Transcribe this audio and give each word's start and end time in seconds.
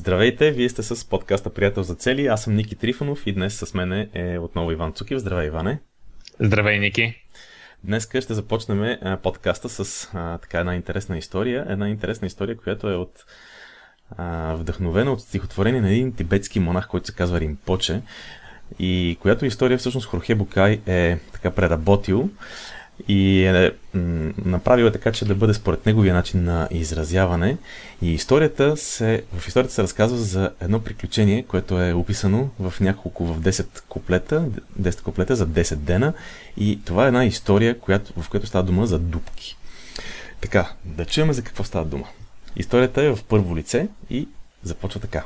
Здравейте, 0.00 0.50
вие 0.50 0.68
сте 0.68 0.82
с 0.82 1.08
подкаста 1.08 1.50
Приятел 1.50 1.82
за 1.82 1.94
цели. 1.94 2.26
Аз 2.26 2.44
съм 2.44 2.54
Ники 2.54 2.76
Трифонов 2.76 3.26
и 3.26 3.32
днес 3.32 3.54
с 3.54 3.74
мен 3.74 4.08
е 4.14 4.38
отново 4.38 4.72
Иван 4.72 4.92
Цукив. 4.92 5.18
Здравей, 5.18 5.46
Иване. 5.46 5.78
Здравей, 6.40 6.78
Ники. 6.78 7.14
Днес 7.84 8.08
ще 8.08 8.34
започнем 8.34 8.98
подкаста 9.22 9.68
с 9.68 10.08
а, 10.14 10.38
така 10.38 10.58
една 10.58 10.74
интересна 10.74 11.18
история. 11.18 11.66
Една 11.68 11.88
интересна 11.88 12.26
история, 12.26 12.56
която 12.56 12.90
е 12.90 12.94
от 12.94 13.24
а, 14.16 14.54
вдъхновена 14.54 15.12
от 15.12 15.20
стихотворение 15.20 15.80
на 15.80 15.90
един 15.90 16.12
тибетски 16.12 16.60
монах, 16.60 16.88
който 16.88 17.06
се 17.06 17.14
казва 17.14 17.40
Римпоче. 17.40 18.02
И 18.78 19.18
която 19.20 19.46
история 19.46 19.78
всъщност 19.78 20.06
Хорхе 20.06 20.34
Букай 20.34 20.80
е 20.86 21.18
така 21.32 21.50
преработил 21.50 22.30
и 23.08 23.44
е 23.44 23.72
м- 23.94 24.32
направил 24.44 24.84
е 24.84 24.92
така, 24.92 25.12
че 25.12 25.24
да 25.24 25.34
бъде 25.34 25.54
според 25.54 25.86
неговия 25.86 26.14
начин 26.14 26.44
на 26.44 26.68
изразяване. 26.70 27.56
И 28.02 28.12
историята 28.12 28.76
се, 28.76 29.22
в 29.38 29.48
историята 29.48 29.74
се 29.74 29.82
разказва 29.82 30.18
за 30.18 30.50
едно 30.60 30.80
приключение, 30.80 31.42
което 31.42 31.82
е 31.82 31.92
описано 31.92 32.48
в 32.58 32.74
няколко, 32.80 33.24
в 33.24 33.40
10 33.40 33.82
куплета, 33.88 34.48
10 34.80 35.02
куплета 35.02 35.36
за 35.36 35.46
10 35.46 35.74
дена. 35.74 36.12
И 36.56 36.80
това 36.84 37.04
е 37.04 37.08
една 37.08 37.24
история, 37.24 37.78
която, 37.78 38.22
в 38.22 38.28
която 38.28 38.46
става 38.46 38.64
дума 38.64 38.86
за 38.86 38.98
дубки. 38.98 39.56
Така, 40.40 40.72
да 40.84 41.04
чуем 41.04 41.32
за 41.32 41.42
какво 41.42 41.64
става 41.64 41.84
дума. 41.84 42.06
Историята 42.56 43.02
е 43.02 43.14
в 43.14 43.18
първо 43.28 43.56
лице 43.56 43.88
и 44.10 44.28
започва 44.62 45.00
така. 45.00 45.24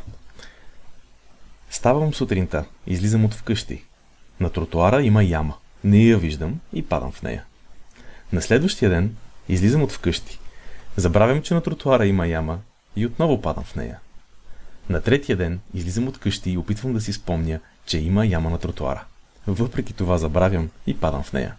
Ставам 1.70 2.15
сутринта, 2.15 2.65
излизам 2.87 3.25
от 3.25 3.34
вкъщи. 3.34 3.84
На 4.41 4.51
тротуара 4.51 5.03
има 5.03 5.25
яма. 5.25 5.55
Не 5.84 6.05
я 6.05 6.19
виждам 6.19 6.61
и 6.73 6.83
падам 6.83 7.12
в 7.12 7.23
нея. 7.23 7.45
На 8.34 8.43
следващия 8.43 8.91
ден 8.91 9.16
излизам 9.48 9.83
от 9.83 9.93
вкъщи. 9.93 10.38
Забравям, 10.97 11.42
че 11.42 11.55
на 11.55 11.61
тротуара 11.61 12.06
има 12.06 12.27
яма 12.27 12.59
и 12.97 13.06
отново 13.06 13.42
падам 13.42 13.65
в 13.65 13.77
нея. 13.77 13.98
На 14.88 15.01
третия 15.01 15.37
ден 15.37 15.61
излизам 15.75 16.09
от 16.09 16.19
къщи 16.19 16.51
и 16.51 16.59
опитвам 16.59 16.92
да 16.92 17.01
си 17.01 17.12
спомня, 17.12 17.61
че 17.87 17.98
има 17.98 18.27
яма 18.27 18.50
на 18.50 18.59
тротуара. 18.59 19.05
Въпреки 19.47 19.92
това 19.92 20.19
забравям 20.19 20.70
и 20.86 20.97
падам 20.97 21.22
в 21.22 21.33
нея. 21.33 21.55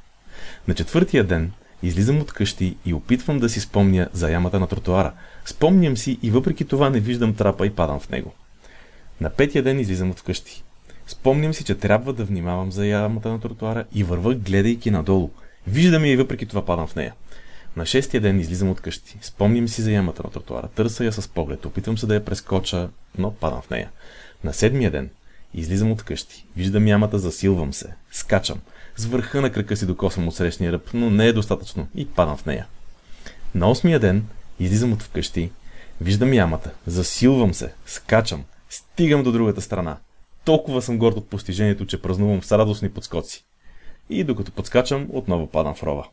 На 0.67 0.73
четвъртия 0.73 1.23
ден 1.23 1.51
излизам 1.83 2.19
от 2.19 2.33
къщи 2.33 2.77
и 2.85 2.93
опитвам 2.93 3.39
да 3.39 3.49
си 3.49 3.59
спомня 3.59 4.09
за 4.13 4.31
ямата 4.31 4.59
на 4.59 4.67
тротуара. 4.67 5.13
Спомням 5.45 5.97
си 5.97 6.19
и 6.21 6.31
въпреки 6.31 6.65
това 6.65 6.89
не 6.89 6.99
виждам 6.99 7.35
трапа 7.35 7.67
и 7.67 7.69
падам 7.69 7.99
в 7.99 8.09
него. 8.09 8.33
На 9.21 9.29
петия 9.29 9.63
ден 9.63 9.79
излизам 9.79 10.11
от 10.11 10.21
къщи. 10.21 10.63
Спомням 11.07 11.53
си, 11.53 11.63
че 11.63 11.75
трябва 11.75 12.13
да 12.13 12.25
внимавам 12.25 12.71
за 12.71 12.85
ямата 12.85 13.29
на 13.29 13.41
тротуара 13.41 13.85
и 13.93 14.03
вървах 14.03 14.37
гледайки 14.37 14.91
надолу– 14.91 15.29
Виждам 15.67 16.05
я 16.05 16.11
и 16.11 16.15
въпреки 16.15 16.45
това 16.45 16.65
падам 16.65 16.87
в 16.87 16.95
нея. 16.95 17.13
На 17.75 17.85
шестия 17.85 18.21
ден 18.21 18.39
излизам 18.39 18.69
от 18.69 18.81
къщи. 18.81 19.17
Спомням 19.21 19.67
си 19.67 19.81
за 19.81 19.91
ямата 19.91 20.23
на 20.23 20.29
тротуара. 20.29 20.67
Търся 20.67 21.05
я 21.05 21.11
с 21.11 21.27
поглед. 21.27 21.65
Опитвам 21.65 21.97
се 21.97 22.07
да 22.07 22.13
я 22.13 22.25
прескоча, 22.25 22.89
но 23.17 23.31
падам 23.31 23.61
в 23.61 23.69
нея. 23.69 23.89
На 24.43 24.53
седмия 24.53 24.91
ден 24.91 25.09
излизам 25.53 25.91
от 25.91 26.03
къщи. 26.03 26.45
Виждам 26.57 26.87
ямата, 26.87 27.19
засилвам 27.19 27.73
се. 27.73 27.93
Скачам. 28.11 28.59
С 28.95 29.05
върха 29.05 29.41
на 29.41 29.51
крака 29.51 29.77
си 29.77 29.85
докосвам 29.85 30.27
от 30.27 30.35
срещния 30.35 30.71
ръб, 30.71 30.89
но 30.93 31.09
не 31.09 31.27
е 31.27 31.33
достатъчно 31.33 31.87
и 31.95 32.07
падам 32.07 32.37
в 32.37 32.45
нея. 32.45 32.67
На 33.55 33.69
осмия 33.69 33.99
ден 33.99 34.25
излизам 34.59 34.93
от 34.93 35.03
вкъщи. 35.03 35.51
Виждам 36.01 36.33
ямата. 36.33 36.71
Засилвам 36.87 37.53
се. 37.53 37.73
Скачам. 37.85 38.43
Стигам 38.69 39.23
до 39.23 39.31
другата 39.31 39.61
страна. 39.61 39.97
Толкова 40.45 40.81
съм 40.81 40.97
горд 40.97 41.15
от 41.17 41.29
постижението, 41.29 41.85
че 41.85 42.01
празнувам 42.01 42.43
с 42.43 42.57
радостни 42.57 42.89
подскоци 42.89 43.45
и 44.09 44.23
докато 44.23 44.51
подскачам, 44.51 45.07
отново 45.11 45.47
падам 45.47 45.75
в 45.75 45.83
рова. 45.83 46.07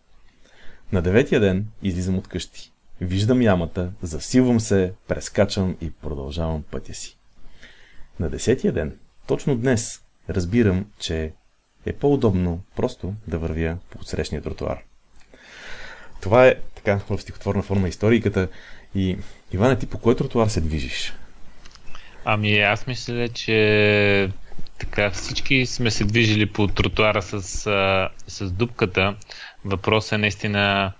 На 0.92 1.02
деветия 1.02 1.40
ден 1.40 1.66
излизам 1.82 2.18
от 2.18 2.28
къщи. 2.28 2.72
Виждам 3.00 3.42
ямата, 3.42 3.92
засилвам 4.02 4.60
се, 4.60 4.92
прескачам 5.08 5.76
и 5.80 5.90
продължавам 5.90 6.62
пътя 6.70 6.94
си. 6.94 7.16
На 8.20 8.30
десетия 8.30 8.72
ден, 8.72 8.98
точно 9.26 9.56
днес, 9.56 10.02
разбирам, 10.28 10.86
че 10.98 11.32
е 11.86 11.92
по-удобно 11.92 12.62
просто 12.76 13.14
да 13.26 13.38
вървя 13.38 13.76
по 13.90 14.04
срещния 14.04 14.42
тротуар. 14.42 14.78
Това 16.20 16.46
е 16.46 16.54
така 16.74 17.00
в 17.10 17.18
стихотворна 17.18 17.62
форма 17.62 17.88
историката. 17.88 18.48
И 18.94 19.18
Иване, 19.52 19.78
ти 19.78 19.86
по 19.86 19.98
кой 19.98 20.16
тротуар 20.16 20.48
се 20.48 20.60
движиш? 20.60 21.14
Ами 22.24 22.58
аз 22.58 22.86
мисля, 22.86 23.28
че 23.28 24.30
така, 24.82 25.10
всички 25.10 25.66
сме 25.66 25.90
се 25.90 26.04
движили 26.04 26.46
по 26.46 26.66
тротуара 26.66 27.22
с, 27.22 27.42
с 28.26 28.50
дупката. 28.50 29.14
Въпросът 29.64 30.12
е 30.12 30.18
наистина 30.18 30.92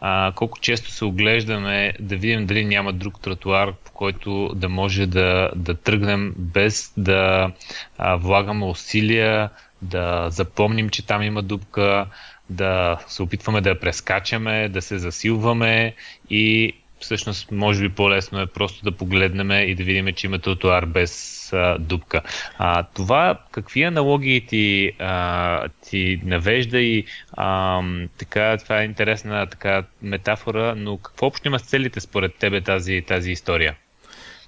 а, 0.00 0.32
колко 0.32 0.58
често 0.58 0.90
се 0.90 1.04
оглеждаме 1.04 1.92
да 2.00 2.16
видим 2.16 2.46
дали 2.46 2.64
няма 2.64 2.92
друг 2.92 3.20
тротуар, 3.20 3.72
по 3.84 3.92
който 3.92 4.52
да 4.54 4.68
може 4.68 5.06
да, 5.06 5.50
да 5.56 5.74
тръгнем 5.74 6.34
без 6.36 6.92
да 6.96 7.52
а, 7.98 8.16
влагаме 8.16 8.64
усилия, 8.64 9.50
да 9.82 10.26
запомним, 10.30 10.88
че 10.88 11.06
там 11.06 11.22
има 11.22 11.42
дупка, 11.42 12.06
да 12.50 12.98
се 13.08 13.22
опитваме 13.22 13.60
да 13.60 13.68
я 13.68 13.80
прескачаме, 13.80 14.68
да 14.68 14.82
се 14.82 14.98
засилваме 14.98 15.94
и 16.30 16.72
всъщност 17.00 17.50
може 17.50 17.82
би 17.82 17.94
по-лесно 17.94 18.40
е 18.40 18.46
просто 18.46 18.84
да 18.84 18.92
погледнем 18.92 19.50
и 19.50 19.74
да 19.74 19.84
видим, 19.84 20.14
че 20.14 20.26
има 20.26 20.38
тротуар 20.38 20.86
без 20.86 21.40
а, 21.52 21.78
дупка. 21.78 22.22
А, 22.58 22.82
това 22.82 23.38
какви 23.50 23.82
аналогии 23.82 24.46
ти, 24.46 24.92
а, 24.98 25.68
ти 25.88 26.20
навежда 26.24 26.78
и 26.78 27.04
а, 27.32 27.82
така, 28.18 28.56
това 28.56 28.80
е 28.80 28.84
интересна 28.84 29.46
така 29.46 29.84
метафора, 30.02 30.74
но 30.76 30.98
какво 30.98 31.26
общо 31.26 31.48
има 31.48 31.58
с 31.58 31.62
целите 31.62 32.00
според 32.00 32.34
тебе 32.34 32.60
тази, 32.60 33.02
тази 33.06 33.30
история? 33.30 33.76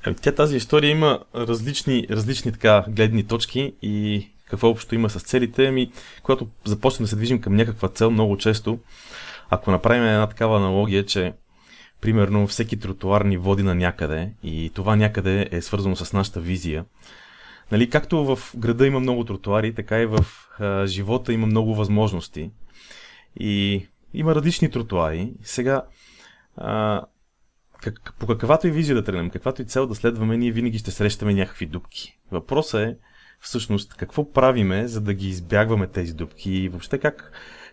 Ами, 0.04 0.16
тя 0.22 0.32
тази 0.32 0.56
история 0.56 0.90
има 0.90 1.19
различни, 1.34 2.06
различни 2.10 2.52
така 2.52 2.84
гледни 2.88 3.26
точки 3.26 3.74
и 3.82 4.26
какво 4.46 4.69
общо 4.69 4.94
има 4.94 5.10
с 5.10 5.22
целите. 5.22 5.66
Ами, 5.66 5.92
когато 6.22 6.48
започнем 6.64 7.04
да 7.04 7.08
се 7.08 7.16
движим 7.16 7.40
към 7.40 7.56
някаква 7.56 7.88
цел, 7.88 8.10
много 8.10 8.36
често, 8.36 8.78
ако 9.50 9.70
направим 9.70 10.04
една 10.04 10.26
такава 10.26 10.56
аналогия, 10.56 11.06
че 11.06 11.32
примерно 12.02 12.46
всеки 12.46 12.78
тротуар 12.78 13.20
ни 13.20 13.36
води 13.36 13.62
на 13.62 13.74
някъде 13.74 14.32
и 14.42 14.70
това 14.74 14.96
някъде 14.96 15.48
е 15.50 15.62
свързано 15.62 15.96
с 15.96 16.12
нашата 16.12 16.40
визия. 16.40 16.84
Нали, 17.72 17.90
както 17.90 18.24
в 18.24 18.38
града 18.56 18.86
има 18.86 19.00
много 19.00 19.24
тротуари, 19.24 19.74
така 19.74 20.00
и 20.00 20.06
в 20.06 20.26
а, 20.58 20.86
живота 20.86 21.32
има 21.32 21.46
много 21.46 21.74
възможности. 21.74 22.50
И 23.40 23.86
има 24.14 24.34
различни 24.34 24.70
тротуари. 24.70 25.32
Сега, 25.42 25.82
а, 26.56 27.02
как, 27.82 28.14
по 28.19 28.26
каквато 28.26 28.66
и 28.66 28.70
визия 28.70 28.96
да 28.96 29.04
тръгнем, 29.04 29.30
каквато 29.30 29.62
и 29.62 29.64
цел 29.64 29.86
да 29.86 29.94
следваме, 29.94 30.36
ние 30.36 30.52
винаги 30.52 30.78
ще 30.78 30.90
срещаме 30.90 31.34
някакви 31.34 31.66
дупки. 31.66 32.19
Въпросът 32.30 32.80
е, 32.80 32.96
всъщност, 33.40 33.94
какво 33.94 34.32
правиме, 34.32 34.88
за 34.88 35.00
да 35.00 35.14
ги 35.14 35.28
избягваме 35.28 35.86
тези 35.86 36.14
дупки 36.14 36.52
и 36.52 36.69
въобще 36.69 36.98
как, 36.98 37.32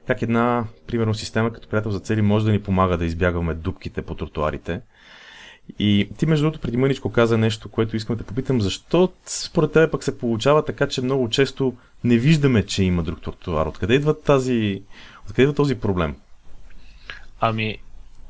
как 0.09 0.22
една, 0.22 0.66
примерно, 0.88 1.14
система 1.14 1.53
като 1.53 1.68
приятел 1.68 1.92
за 1.92 2.00
цели 2.00 2.22
може 2.22 2.46
да 2.46 2.52
ни 2.52 2.62
помага 2.62 2.97
да 2.97 3.06
избягваме 3.06 3.53
дупките 3.53 4.02
по 4.02 4.16
тротуарите. 4.16 4.81
И 5.80 6.09
ти, 6.18 6.25
между 6.25 6.44
другото, 6.44 6.62
преди 6.62 6.78
мъничко 6.78 7.12
каза 7.12 7.38
нещо, 7.38 7.70
което 7.70 7.96
искам 7.96 8.16
да 8.16 8.24
попитам, 8.24 8.62
защо 8.62 9.12
според 9.25 9.72
тебе 9.72 9.92
пък 9.92 10.03
се 10.03 10.18
получава 10.18 10.66
така, 10.66 10.88
че 10.88 11.02
много 11.02 11.30
често 11.30 11.74
не 12.03 12.18
виждаме, 12.18 12.66
че 12.66 12.84
има 12.84 13.03
друг 13.03 13.22
тротуар? 13.22 13.66
Откъде 13.66 13.94
идва, 13.94 14.22
тази, 14.22 14.84
откъде 15.22 15.42
идва 15.42 15.56
този 15.56 15.75
проблем? 15.75 16.16
Ами, 17.40 17.78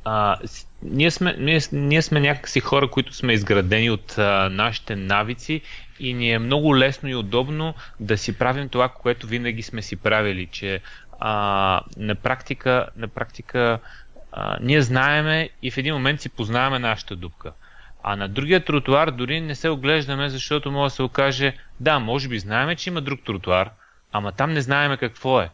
а, 0.05 0.37
ние, 0.83 1.11
сме, 1.11 1.35
ние, 1.39 1.59
ние 1.71 2.01
сме 2.01 2.19
някакси 2.19 2.59
хора, 2.59 2.89
които 2.89 3.13
сме 3.13 3.33
изградени 3.33 3.89
от 3.89 4.17
а, 4.17 4.49
нашите 4.49 4.95
навици 4.95 5.61
и 5.99 6.13
ни 6.13 6.31
е 6.31 6.39
много 6.39 6.77
лесно 6.77 7.09
и 7.09 7.15
удобно 7.15 7.73
да 7.99 8.17
си 8.17 8.37
правим 8.37 8.69
това, 8.69 8.89
което 8.89 9.27
винаги 9.27 9.63
сме 9.63 9.81
си 9.81 9.95
правили, 9.95 10.47
че 10.51 10.81
а, 11.19 11.81
на 11.97 12.15
практика, 12.15 12.87
на 12.95 13.07
практика 13.07 13.79
а, 14.31 14.57
ние 14.61 14.81
знаеме 14.81 15.49
и 15.61 15.71
в 15.71 15.77
един 15.77 15.93
момент 15.93 16.21
си 16.21 16.29
познаваме 16.29 16.79
нашата 16.79 17.15
дупка. 17.15 17.53
А 18.03 18.15
на 18.15 18.27
другия 18.27 18.65
тротуар 18.65 19.11
дори 19.11 19.41
не 19.41 19.55
се 19.55 19.69
оглеждаме, 19.69 20.29
защото 20.29 20.71
може 20.71 20.91
да 20.91 20.95
се 20.95 21.03
окаже, 21.03 21.53
да, 21.79 21.99
може 21.99 22.27
би 22.27 22.39
знаеме, 22.39 22.75
че 22.75 22.89
има 22.89 23.01
друг 23.01 23.19
тротуар, 23.25 23.69
ама 24.11 24.31
там 24.31 24.53
не 24.53 24.61
знаеме 24.61 24.97
какво 24.97 25.41
е. 25.41 25.49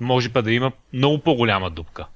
Може 0.00 0.32
па 0.32 0.42
да 0.42 0.52
има 0.52 0.72
много 0.92 1.18
по-голяма 1.18 1.70
дупка. 1.70 2.06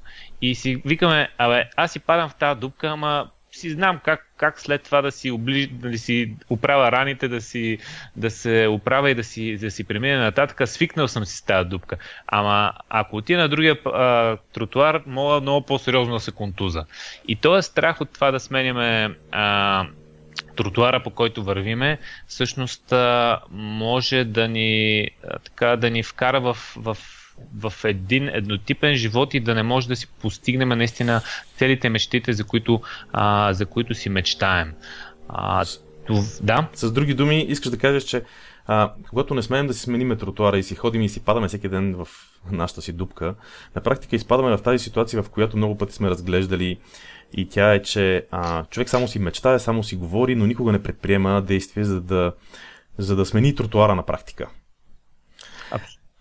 И 0.43 0.55
си 0.55 0.83
викаме, 0.85 1.29
абе, 1.39 1.71
аз 1.77 1.93
си 1.93 2.01
падам 2.01 2.29
в 2.29 2.35
тази 2.35 2.61
дупка, 2.61 2.89
ама 2.89 3.31
си 3.53 3.71
знам 3.71 4.01
как, 4.05 4.27
как 4.37 4.61
след 4.61 4.83
това 4.83 5.03
да 5.03 5.13
си, 5.13 5.31
оближ, 5.31 5.69
да 5.73 5.99
си 5.99 6.35
оправя 6.51 6.93
раните, 6.93 7.29
да, 7.29 7.41
си, 7.41 7.79
да 8.17 8.31
се 8.31 8.67
оправя 8.71 9.11
и 9.11 9.15
да 9.15 9.25
си, 9.25 9.57
да 9.57 9.71
си 9.71 9.85
премине 9.85 10.17
нататък. 10.17 10.69
Свикнал 10.69 11.09
съм 11.09 11.25
си 11.25 11.37
с 11.37 11.43
тази 11.43 11.69
дупка. 11.69 11.97
Ама 12.27 12.73
ако 12.89 13.17
отида 13.17 13.41
на 13.41 13.49
другия 13.49 13.79
а, 13.85 14.37
тротуар, 14.53 15.03
мога 15.07 15.41
много 15.41 15.67
по-сериозно 15.67 16.15
да 16.15 16.21
се 16.21 16.33
контуза. 16.33 16.85
И 17.29 17.37
то 17.37 17.57
е 17.57 17.63
страх 17.63 18.01
от 18.01 18.13
това 18.13 18.31
да 18.31 18.41
сменяме 18.41 19.15
а, 19.33 19.87
тротуара, 20.57 21.03
по 21.03 21.11
който 21.11 21.45
вървиме, 21.45 21.99
всъщност 22.27 22.93
а, 22.93 23.41
може 23.51 24.25
да 24.25 24.49
ни, 24.49 25.09
а, 25.29 25.39
така, 25.39 25.77
да 25.77 25.91
ни 25.91 26.03
вкара 26.03 26.41
в, 26.41 26.57
в 26.77 26.97
в 27.59 27.73
един 27.85 28.29
еднотипен 28.29 28.95
живот 28.95 29.35
и 29.35 29.41
да 29.41 29.55
не 29.55 29.63
може 29.63 29.89
да 29.89 29.97
си 29.97 30.07
постигнем 30.07 30.69
наистина 30.69 31.21
целите 31.57 31.89
мечтите, 31.89 32.33
за 32.33 32.45
които, 32.45 32.81
а, 33.13 33.53
за 33.53 33.67
които 33.67 33.95
си 33.95 34.09
мечтаем. 34.09 34.73
А, 35.29 35.65
Да. 36.43 36.69
С 36.75 36.93
други 36.93 37.15
думи, 37.15 37.41
искаш 37.49 37.71
да 37.71 37.79
кажеш, 37.79 38.03
че 38.03 38.23
а, 38.67 38.93
когато 39.09 39.35
не 39.35 39.43
смеем 39.43 39.67
да 39.67 39.75
си 39.75 39.81
смениме 39.81 40.17
тротуара 40.17 40.59
и 40.59 40.63
си 40.63 40.75
ходим 40.75 41.03
и 41.03 41.09
си 41.09 41.25
падаме 41.25 41.49
всеки 41.49 41.69
ден 41.69 41.95
в 41.95 42.09
нашата 42.51 42.83
си 42.83 42.93
дупка, 42.93 43.35
на 43.77 43.83
практика 43.83 44.17
изпадаме 44.17 44.57
в 44.57 44.63
тази 44.63 44.85
ситуация, 44.85 45.23
в 45.23 45.31
която 45.31 45.57
много 45.57 45.79
пъти 45.79 45.95
сме 45.95 46.11
разглеждали 46.11 46.79
и 47.33 47.49
тя 47.49 47.75
е, 47.75 47.83
че 47.83 48.27
а, 48.31 48.65
човек 48.65 48.89
само 48.89 49.09
си 49.09 49.19
мечтае, 49.19 49.59
само 49.59 49.83
си 49.83 49.97
говори, 49.97 50.35
но 50.35 50.47
никога 50.47 50.73
не 50.73 50.83
предприема 50.83 51.43
действие, 51.43 51.85
за 51.85 52.01
да, 52.01 52.33
за 52.99 53.17
да 53.17 53.27
смени 53.27 53.55
тротуара 53.55 53.95
на 53.95 54.03
практика. 54.03 54.49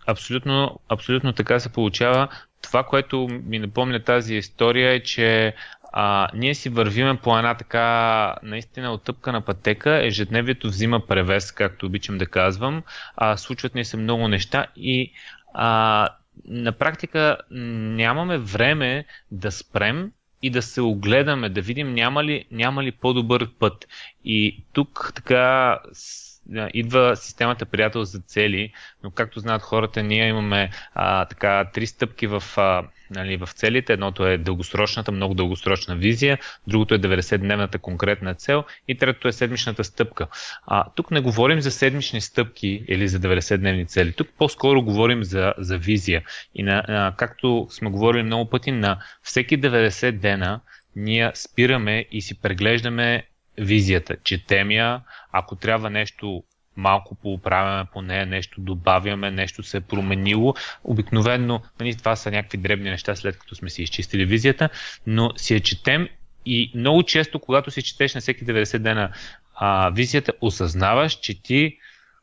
Абсолютно, 0.06 0.80
абсолютно 0.88 1.32
така 1.32 1.60
се 1.60 1.72
получава. 1.72 2.28
Това, 2.62 2.82
което 2.82 3.28
ми 3.30 3.58
напомня 3.58 4.04
тази 4.04 4.34
история 4.34 4.92
е, 4.92 5.02
че 5.02 5.54
а, 5.92 6.28
ние 6.34 6.54
си 6.54 6.68
вървиме 6.68 7.16
по 7.16 7.38
една 7.38 7.54
така 7.54 8.36
наистина 8.42 8.92
оттъпкана 8.92 9.40
пътека, 9.40 10.06
ежедневието 10.06 10.68
взима 10.68 11.06
превес, 11.06 11.52
както 11.52 11.86
обичам 11.86 12.18
да 12.18 12.26
казвам, 12.26 12.82
а, 13.16 13.36
случват 13.36 13.74
ни 13.74 13.84
се 13.84 13.96
много 13.96 14.28
неща 14.28 14.66
и 14.76 15.12
а, 15.54 16.08
на 16.44 16.72
практика 16.72 17.36
нямаме 17.50 18.38
време 18.38 19.04
да 19.30 19.52
спрем 19.52 20.12
и 20.42 20.50
да 20.50 20.62
се 20.62 20.80
огледаме, 20.80 21.48
да 21.48 21.60
видим 21.60 21.94
няма 21.94 22.24
ли, 22.24 22.44
няма 22.50 22.82
ли 22.82 22.92
по-добър 22.92 23.48
път. 23.58 23.88
И 24.24 24.64
тук 24.72 25.12
така 25.14 25.78
идва 26.74 27.16
системата 27.16 27.66
приятел 27.66 28.04
за 28.04 28.20
цели, 28.20 28.72
но 29.04 29.10
както 29.10 29.40
знаят 29.40 29.62
хората, 29.62 30.02
ние 30.02 30.28
имаме 30.28 30.70
а, 30.94 31.24
така 31.24 31.64
три 31.74 31.86
стъпки 31.86 32.26
в, 32.26 32.42
а, 32.56 32.82
нали, 33.10 33.36
в 33.36 33.48
целите. 33.54 33.92
Едното 33.92 34.26
е 34.26 34.38
дългосрочната, 34.38 35.12
много 35.12 35.34
дългосрочна 35.34 35.96
визия, 35.96 36.38
другото 36.66 36.94
е 36.94 36.98
90-дневната 36.98 37.78
конкретна 37.78 38.34
цел 38.34 38.64
и 38.88 38.94
третото 38.94 39.28
е 39.28 39.32
седмичната 39.32 39.84
стъпка. 39.84 40.26
А, 40.66 40.84
тук 40.94 41.10
не 41.10 41.20
говорим 41.20 41.60
за 41.60 41.70
седмични 41.70 42.20
стъпки 42.20 42.84
или 42.88 43.08
за 43.08 43.18
90-дневни 43.20 43.88
цели. 43.88 44.12
Тук 44.12 44.28
по-скоро 44.38 44.82
говорим 44.82 45.24
за, 45.24 45.54
за 45.58 45.78
визия. 45.78 46.22
И 46.54 46.62
на, 46.62 46.84
а, 46.88 47.14
както 47.16 47.66
сме 47.70 47.90
говорили 47.90 48.22
много 48.22 48.50
пъти, 48.50 48.72
на 48.72 48.98
всеки 49.22 49.60
90 49.60 50.12
дена 50.12 50.60
ние 50.96 51.32
спираме 51.34 52.06
и 52.12 52.22
си 52.22 52.40
преглеждаме 52.40 53.24
визията. 53.60 54.16
Четем 54.24 54.70
я, 54.70 55.00
ако 55.32 55.56
трябва 55.56 55.90
нещо 55.90 56.42
малко 56.76 57.14
поуправяме 57.14 57.84
по 57.92 58.02
нея, 58.02 58.26
нещо 58.26 58.60
добавяме, 58.60 59.30
нещо 59.30 59.62
се 59.62 59.76
е 59.76 59.80
променило. 59.80 60.54
Обикновено, 60.84 61.62
нали, 61.80 61.96
това 61.96 62.16
са 62.16 62.30
някакви 62.30 62.58
дребни 62.58 62.90
неща, 62.90 63.16
след 63.16 63.38
като 63.38 63.54
сме 63.54 63.70
си 63.70 63.82
изчистили 63.82 64.24
визията, 64.24 64.68
но 65.06 65.32
си 65.36 65.54
я 65.54 65.60
четем 65.60 66.08
и 66.46 66.72
много 66.74 67.02
често, 67.02 67.38
когато 67.40 67.70
си 67.70 67.82
четеш 67.82 68.14
на 68.14 68.20
всеки 68.20 68.44
90 68.44 68.78
дена 68.78 69.12
а, 69.54 69.90
визията, 69.90 70.32
осъзнаваш, 70.40 71.12
че 71.12 71.42
ти 71.42 71.78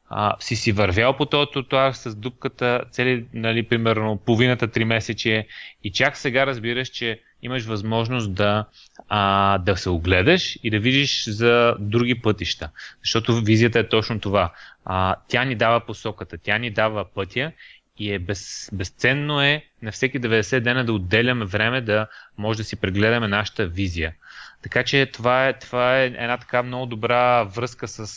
а, 0.09 0.35
си 0.39 0.55
си 0.55 0.71
вървял 0.71 1.17
по 1.17 1.25
този 1.25 1.51
тротуар 1.53 1.91
с 1.91 2.15
дупката 2.15 2.81
цели, 2.91 3.25
нали, 3.33 3.63
примерно 3.63 4.21
половината 4.25 4.67
три 4.67 4.85
месече 4.85 5.47
и 5.83 5.91
чак 5.91 6.17
сега 6.17 6.45
разбираш, 6.45 6.89
че 6.89 7.21
имаш 7.41 7.65
възможност 7.65 8.33
да, 8.33 8.65
а, 9.09 9.57
да 9.57 9.77
се 9.77 9.89
огледаш 9.89 10.59
и 10.63 10.69
да 10.69 10.79
видиш 10.79 11.29
за 11.29 11.75
други 11.79 12.21
пътища. 12.21 12.69
Защото 13.03 13.41
визията 13.41 13.79
е 13.79 13.89
точно 13.89 14.19
това. 14.19 14.53
А, 14.85 15.15
тя 15.27 15.43
ни 15.45 15.55
дава 15.55 15.85
посоката, 15.85 16.37
тя 16.37 16.57
ни 16.57 16.71
дава 16.71 17.05
пътя 17.13 17.51
и 17.99 18.13
е 18.13 18.19
без, 18.19 18.69
безценно 18.73 19.41
е 19.41 19.63
на 19.81 19.91
всеки 19.91 20.21
90 20.21 20.59
дена 20.59 20.85
да 20.85 20.93
отделяме 20.93 21.45
време 21.45 21.81
да 21.81 22.07
може 22.37 22.57
да 22.57 22.63
си 22.63 22.75
прегледаме 22.75 23.27
нашата 23.27 23.67
визия. 23.67 24.13
Така 24.61 24.83
че 24.83 25.05
това 25.05 25.47
е, 25.47 25.59
това 25.59 25.99
е 25.99 26.05
една 26.05 26.37
така 26.37 26.63
много 26.63 26.85
добра 26.85 27.43
връзка 27.43 27.87
с, 27.87 28.07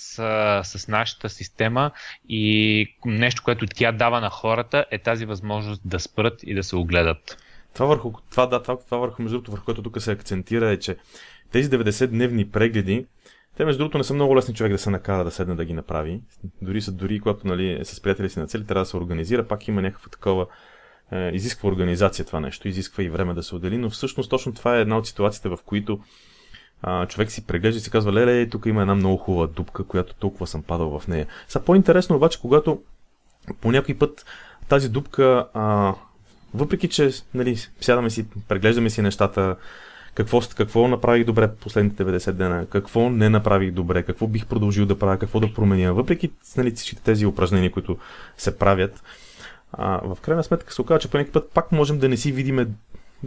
с 0.64 0.88
нашата 0.88 1.28
система 1.28 1.90
и 2.28 2.96
нещо, 3.04 3.42
което 3.42 3.66
тя 3.66 3.92
дава 3.92 4.20
на 4.20 4.30
хората 4.30 4.84
е 4.90 4.98
тази 4.98 5.24
възможност 5.24 5.82
да 5.84 6.00
спрат 6.00 6.40
и 6.42 6.54
да 6.54 6.62
се 6.62 6.76
огледат. 6.76 7.36
Това 7.74 7.86
върху, 7.86 8.12
това, 8.30 8.46
да, 8.46 8.62
това, 8.62 8.78
това 8.78 8.98
върху, 8.98 9.22
между 9.22 9.36
другото, 9.36 9.50
върху 9.50 9.64
което 9.64 9.82
тук 9.82 10.02
се 10.02 10.12
акцентира 10.12 10.70
е, 10.70 10.78
че 10.78 10.96
тези 11.52 11.70
90-дневни 11.70 12.50
прегледи, 12.50 13.06
те 13.56 13.64
между 13.64 13.78
другото 13.78 13.98
не 13.98 14.04
са 14.04 14.14
много 14.14 14.36
лесни 14.36 14.54
човек 14.54 14.72
да 14.72 14.78
се 14.78 14.90
накара 14.90 15.24
да 15.24 15.30
седне 15.30 15.54
да 15.54 15.64
ги 15.64 15.72
направи. 15.72 16.20
Дори, 16.62 16.80
са, 16.80 16.92
дори 16.92 17.20
когато 17.20 17.46
нали, 17.46 17.80
е 17.80 17.84
с 17.84 18.00
приятели 18.00 18.30
си 18.30 18.38
на 18.38 18.46
цели, 18.46 18.66
трябва 18.66 18.82
да 18.82 18.86
се 18.90 18.96
организира, 18.96 19.48
пак 19.48 19.68
има 19.68 19.82
някаква 19.82 20.08
такова 20.10 20.46
е, 21.12 21.30
изисква 21.34 21.68
организация 21.68 22.24
това 22.24 22.40
нещо, 22.40 22.68
изисква 22.68 23.02
и 23.02 23.08
време 23.08 23.34
да 23.34 23.42
се 23.42 23.54
отдели, 23.54 23.78
но 23.78 23.90
всъщност 23.90 24.30
точно 24.30 24.54
това 24.54 24.76
е 24.76 24.80
една 24.80 24.98
от 24.98 25.06
ситуациите, 25.06 25.48
в 25.48 25.58
които 25.64 26.00
а, 26.82 27.06
човек 27.06 27.30
си 27.30 27.46
преглежда 27.46 27.78
и 27.78 27.80
си 27.80 27.90
казва, 27.90 28.12
леле, 28.12 28.48
тук 28.48 28.66
има 28.66 28.80
една 28.80 28.94
много 28.94 29.16
хубава 29.16 29.46
дупка, 29.46 29.84
която 29.84 30.14
толкова 30.14 30.46
съм 30.46 30.62
падал 30.62 30.98
в 30.98 31.08
нея. 31.08 31.26
Са 31.48 31.60
по-интересно 31.60 32.16
обаче, 32.16 32.40
когато 32.40 32.82
по 33.60 33.72
някой 33.72 33.98
път 33.98 34.26
тази 34.68 34.88
дупка 34.88 35.48
а, 35.54 35.94
въпреки, 36.54 36.88
че 36.88 37.10
нали, 37.34 37.56
сядаме 37.80 38.10
си, 38.10 38.26
преглеждаме 38.48 38.90
си 38.90 39.02
нещата, 39.02 39.56
какво, 40.14 40.40
какво 40.56 40.88
направих 40.88 41.24
добре 41.24 41.54
последните 41.54 42.04
90 42.04 42.32
дена, 42.32 42.66
какво 42.66 43.10
не 43.10 43.28
направих 43.28 43.70
добре, 43.70 44.02
какво 44.02 44.26
бих 44.26 44.46
продължил 44.46 44.86
да 44.86 44.98
правя, 44.98 45.18
какво 45.18 45.40
да 45.40 45.54
променя, 45.54 45.92
въпреки 45.92 46.30
нали, 46.56 46.70
всичките 46.70 47.02
тези 47.02 47.26
упражнения, 47.26 47.70
които 47.70 47.98
се 48.36 48.58
правят, 48.58 49.02
а, 49.72 50.00
в 50.04 50.20
крайна 50.20 50.44
сметка 50.44 50.72
се 50.72 50.82
оказва, 50.82 51.00
че 51.00 51.10
по 51.10 51.16
някакъв 51.16 51.32
път 51.32 51.50
пак 51.54 51.72
можем 51.72 51.98
да 51.98 52.08
не 52.08 52.16
си 52.16 52.32
видиме, 52.32 52.66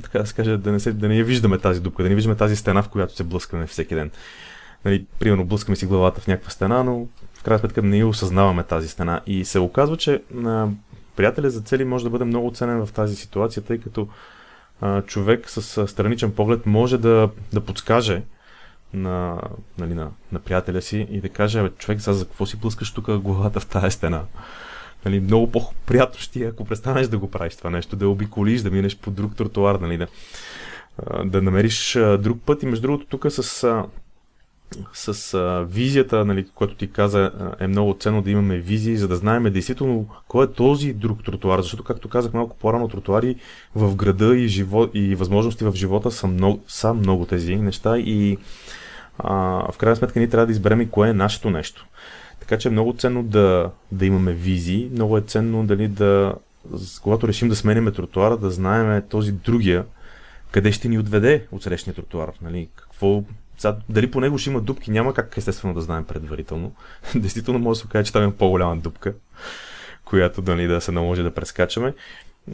така 0.04 0.20
да 0.20 0.26
се 0.26 0.34
каже, 0.34 0.58
да 0.58 0.72
не, 0.72 0.80
се, 0.80 0.94
да 0.94 1.08
не 1.08 1.18
я 1.18 1.26
виждаме 1.26 1.58
тази 1.58 1.82
дупка, 1.82 2.04
да 2.04 2.10
не 2.10 2.16
виждаме 2.16 2.36
тази 2.36 2.56
стена, 2.56 2.84
в 2.84 2.90
която 2.90 3.16
се 3.16 3.24
блъскаме 3.24 3.68
всеки 3.68 3.96
ден. 3.96 4.12
Нали, 4.86 5.06
примерно 5.20 5.46
блъскаме 5.46 5.76
си 5.76 5.86
главата 5.86 6.22
в 6.22 6.28
някаква 6.28 6.50
стена, 6.50 6.84
но 6.84 7.08
в 7.34 7.44
крайна 7.44 7.60
сметка 7.60 7.82
не 7.82 8.06
осъзнаваме 8.06 8.64
тази 8.64 8.88
стена. 8.88 9.22
И 9.28 9.46
се 9.46 9.60
оказва, 9.60 9.98
че 9.98 10.22
а, 10.46 10.68
приятеля 11.16 11.50
за 11.50 11.62
цели 11.62 11.86
може 11.86 12.04
да 12.04 12.10
бъде 12.10 12.26
много 12.26 12.52
ценен 12.52 12.86
в 12.86 12.92
тази 12.94 13.16
ситуация, 13.16 13.64
тъй 13.64 13.80
като 13.80 14.08
а, 14.82 15.02
човек 15.02 15.50
с 15.50 15.88
страничен 15.88 16.32
поглед 16.32 16.66
може 16.66 16.98
да, 16.98 17.30
да 17.54 17.62
подскаже 17.62 18.22
на, 18.94 19.42
нали, 19.78 19.94
на, 19.94 20.10
на 20.32 20.40
приятеля 20.40 20.82
си 20.82 21.08
и 21.12 21.22
да 21.22 21.30
каже, 21.30 21.70
човек, 21.78 22.02
сега 22.02 22.14
за 22.14 22.26
какво 22.26 22.46
си 22.46 22.58
блъскаш 22.58 22.92
тук 22.94 23.18
главата 23.18 23.60
в 23.60 23.66
тази 23.66 23.92
стена? 23.92 24.24
Нали, 25.06 25.20
много 25.20 25.52
по-приятно 25.52 26.20
ще 26.20 26.40
е, 26.40 26.48
ако 26.48 26.66
престанеш 26.66 27.08
да 27.08 27.18
го 27.18 27.32
правиш 27.32 27.56
това 27.56 27.70
нещо, 27.70 27.96
да 27.96 28.08
обиколиш, 28.08 28.62
да 28.62 28.72
минеш 28.72 28.98
по 28.98 29.12
друг 29.12 29.36
тротуар, 29.36 29.76
нали, 29.76 29.98
да, 29.98 30.08
да 31.26 31.42
намериш 31.42 31.98
друг 32.20 32.42
път. 32.46 32.64
И 32.64 32.66
между 32.66 32.82
другото, 32.82 33.06
тук 33.06 33.26
с 33.30 33.66
с 34.94 35.34
а, 35.34 35.66
визията, 35.70 36.26
нали, 36.26 36.46
което 36.56 36.76
ти 36.76 36.92
каза, 36.92 37.32
е 37.60 37.68
много 37.68 37.98
ценно 38.00 38.22
да 38.22 38.32
имаме 38.32 38.58
визии, 38.58 38.98
за 38.98 39.08
да 39.08 39.16
знаем 39.16 39.44
действително 39.44 40.08
кой 40.28 40.46
е 40.46 40.52
този 40.52 40.94
друг 40.94 41.24
тротуар, 41.24 41.62
защото, 41.62 41.84
както 41.84 42.10
казах 42.10 42.34
малко 42.34 42.58
по-рано, 42.58 42.88
тротуари 42.88 43.36
в 43.76 43.96
града 43.96 44.36
и, 44.36 44.48
живо, 44.48 44.88
и 44.94 45.16
възможности 45.16 45.64
в 45.64 45.74
живота 45.76 46.12
са 46.12 46.28
много, 46.28 46.64
са 46.68 46.94
много 46.94 47.26
тези 47.26 47.56
неща 47.56 47.98
и 47.98 48.38
а, 49.20 49.34
в 49.72 49.78
крайна 49.78 49.96
сметка 49.96 50.20
ние 50.20 50.30
трябва 50.30 50.46
да 50.46 50.52
изберем 50.52 50.82
и 50.82 50.90
кое 50.90 51.10
е 51.10 51.14
нашето 51.14 51.50
нещо. 51.50 51.86
Така 52.40 52.58
че 52.58 52.68
е 52.68 52.72
много 52.72 52.94
ценно 52.94 53.24
да, 53.24 53.70
да 53.92 54.06
имаме 54.06 54.34
визии, 54.34 54.90
много 54.92 55.18
е 55.18 55.22
ценно 55.22 55.66
дали 55.66 55.88
да, 55.88 56.36
когато 57.02 57.28
решим 57.28 57.50
да 57.50 57.56
сменяме 57.56 57.92
тротуара, 57.92 58.38
да 58.38 58.52
знаем 58.52 59.04
този 59.10 59.32
другия, 59.32 59.86
къде 60.52 60.72
ще 60.72 60.88
ни 60.88 61.00
отведе 61.00 61.46
от 61.52 61.64
срещния 61.64 61.96
тротуар, 61.96 62.32
нали, 62.42 62.70
какво 62.76 63.24
дали 63.90 64.12
по 64.12 64.20
него 64.20 64.38
ще 64.38 64.50
има 64.50 64.62
дупки, 64.62 64.92
няма 64.92 65.14
как 65.14 65.38
естествено 65.38 65.74
да 65.74 65.82
знаем 65.82 66.06
предварително. 66.06 66.76
Действително 67.16 67.60
може 67.60 67.78
да 67.78 67.82
се 67.82 67.88
окаже, 67.88 68.06
че 68.06 68.14
там 68.14 68.24
има 68.24 68.32
по-голяма 68.32 68.78
дупка, 68.78 69.14
която 70.06 70.42
нали, 70.42 70.68
да 70.68 70.82
се 70.82 70.92
наложи 70.92 71.24
да 71.24 71.34
прескачаме. 71.34 71.94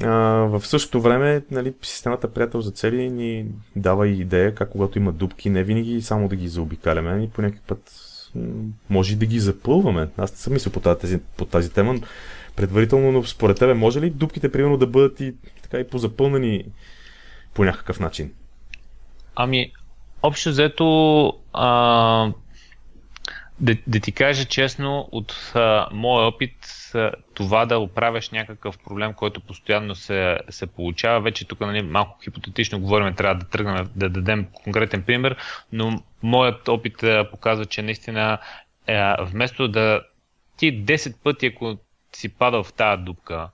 А, 0.04 0.10
в 0.46 0.62
същото 0.66 1.02
време, 1.02 1.42
нали, 1.52 1.74
системата 1.82 2.34
приятел 2.34 2.62
за 2.62 2.72
цели 2.72 3.10
ни 3.10 3.46
дава 3.76 4.08
и 4.08 4.20
идея 4.20 4.56
как 4.56 4.70
когато 4.70 4.98
има 4.98 5.12
дупки, 5.12 5.50
не 5.50 5.64
винаги 5.64 6.02
само 6.02 6.28
да 6.28 6.36
ги 6.36 6.48
заобикаляме, 6.48 7.24
и 7.24 7.30
по 7.30 7.42
някакъв 7.42 7.64
път 7.64 7.92
може 8.90 9.14
и 9.14 9.16
да 9.16 9.26
ги 9.26 9.40
запълваме. 9.40 10.10
Аз 10.18 10.32
не 10.32 10.38
съм 10.38 10.54
мислил 10.54 10.72
по 10.72 10.80
тази, 10.80 11.20
по 11.38 11.46
тази 11.46 11.74
тема, 11.74 11.96
предварително, 12.56 13.12
но 13.12 13.24
според 13.24 13.58
тебе 13.58 13.74
може 13.74 14.02
ли 14.02 14.10
дупките 14.10 14.52
примерно 14.52 14.78
да 14.78 14.88
бъдат 14.88 15.20
и, 15.20 15.34
така, 15.62 15.80
и 15.80 15.88
позапълнени 15.88 16.66
по 17.54 17.64
някакъв 17.64 18.00
начин? 18.00 18.32
Ами, 19.36 19.72
общо 20.24 20.50
взето, 20.50 21.34
а, 21.54 22.32
да, 23.60 23.78
да 23.88 24.00
ти 24.00 24.12
кажа 24.12 24.46
честно, 24.46 25.10
от 25.12 25.52
а, 25.56 25.88
моя 25.92 26.28
опит, 26.28 26.56
а, 26.96 27.12
това 27.34 27.66
да 27.66 27.80
оправяш 27.80 28.30
някакъв 28.30 28.78
проблем, 28.78 29.14
който 29.14 29.42
постоянно 29.42 29.96
се, 29.96 30.38
се 30.50 30.68
получава, 30.68 31.22
вече 31.22 31.48
тук 31.48 31.60
нали, 31.60 31.82
малко 31.82 32.20
хипотетично 32.24 32.80
говорим, 32.80 33.16
трябва 33.16 33.36
да 33.36 33.50
тръгнем 33.50 33.90
да 33.96 34.10
дадем 34.10 34.48
конкретен 34.64 35.04
пример, 35.04 35.36
но 35.72 36.04
моят 36.24 36.68
опит 36.68 37.04
а, 37.04 37.28
показва, 37.32 37.66
че 37.66 37.82
наистина 37.82 38.38
а, 38.88 39.24
вместо 39.24 39.68
да 39.68 40.02
ти 40.58 40.86
10 40.86 41.16
пъти, 41.24 41.46
ако 41.46 41.78
си 42.14 42.30
падал 42.30 42.64
в 42.64 42.74
тази 42.74 43.04
дупка, 43.04 43.50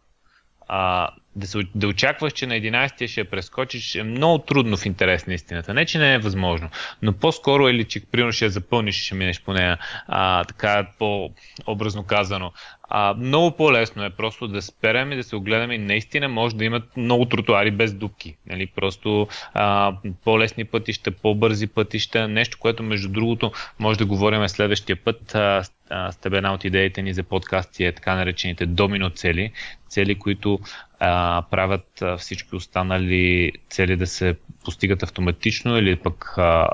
а, 0.67 1.09
да, 1.35 1.47
се, 1.47 1.59
да 1.75 1.87
очакваш, 1.87 2.33
че 2.33 2.47
на 2.47 2.53
11 2.53 3.07
ще 3.07 3.21
я 3.21 3.29
прескочиш 3.29 3.95
е 3.95 4.03
много 4.03 4.37
трудно 4.37 4.77
в 4.77 4.85
интерес 4.85 5.27
на 5.27 5.33
истината. 5.33 5.73
Не, 5.73 5.85
че 5.85 5.99
не 5.99 6.13
е 6.13 6.19
възможно, 6.19 6.69
но 7.01 7.13
по-скоро 7.13 7.67
е 7.67 7.73
ли, 7.73 7.83
че 7.83 8.05
примерно 8.05 8.31
ще 8.31 8.45
я 8.45 8.51
запълниш 8.51 9.05
ще 9.05 9.15
минеш 9.15 9.41
по 9.41 9.53
нея, 9.53 9.77
а, 10.07 10.43
така 10.43 10.87
по-образно 10.99 12.03
казано. 12.03 12.51
А, 12.89 13.13
много 13.13 13.51
по-лесно 13.51 14.03
е 14.03 14.09
просто 14.09 14.47
да 14.47 14.61
сперем 14.61 15.11
и 15.11 15.15
да 15.15 15.23
се 15.23 15.35
огледаме 15.35 15.75
и 15.75 15.77
наистина 15.77 16.29
може 16.29 16.55
да 16.55 16.65
имат 16.65 16.97
много 16.97 17.25
тротуари 17.25 17.71
без 17.71 17.93
дупки. 17.93 18.35
Нали? 18.47 18.67
Просто 18.67 19.27
а, 19.53 19.93
по-лесни 20.23 20.65
пътища, 20.65 21.11
по-бързи 21.11 21.67
пътища, 21.67 22.27
нещо, 22.27 22.57
което 22.59 22.83
между 22.83 23.09
другото 23.09 23.51
може 23.79 23.99
да 23.99 24.05
говорим 24.05 24.49
следващия 24.49 24.95
път. 24.95 25.35
А, 25.35 25.63
а, 25.89 26.11
с 26.11 26.17
теб 26.17 26.33
една 26.33 26.53
от 26.53 26.65
идеите 26.65 27.01
ни 27.01 27.13
за 27.13 27.23
подкасти 27.23 27.85
е 27.85 27.91
така 27.91 28.15
наречените 28.15 28.65
домино 28.65 29.09
цели. 29.09 29.51
Цели, 29.89 30.15
които 30.15 30.59
а, 31.05 31.43
правят 31.51 32.01
а, 32.01 32.17
всички 32.17 32.55
останали 32.55 33.51
цели 33.69 33.95
да 33.95 34.07
се 34.07 34.35
постигат 34.65 35.03
автоматично 35.03 35.77
или 35.77 35.95
пък 35.95 36.33
а, 36.37 36.67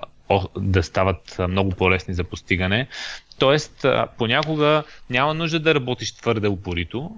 да 0.58 0.84
стават 0.84 1.36
много 1.50 1.72
по-лесни 1.72 2.14
за 2.14 2.24
постигане. 2.24 2.88
Тоест, 3.40 3.86
понякога 4.18 4.84
няма 5.10 5.34
нужда 5.34 5.60
да 5.60 5.76
работиш 5.76 6.16
твърде 6.16 6.48
упорито, 6.48 7.12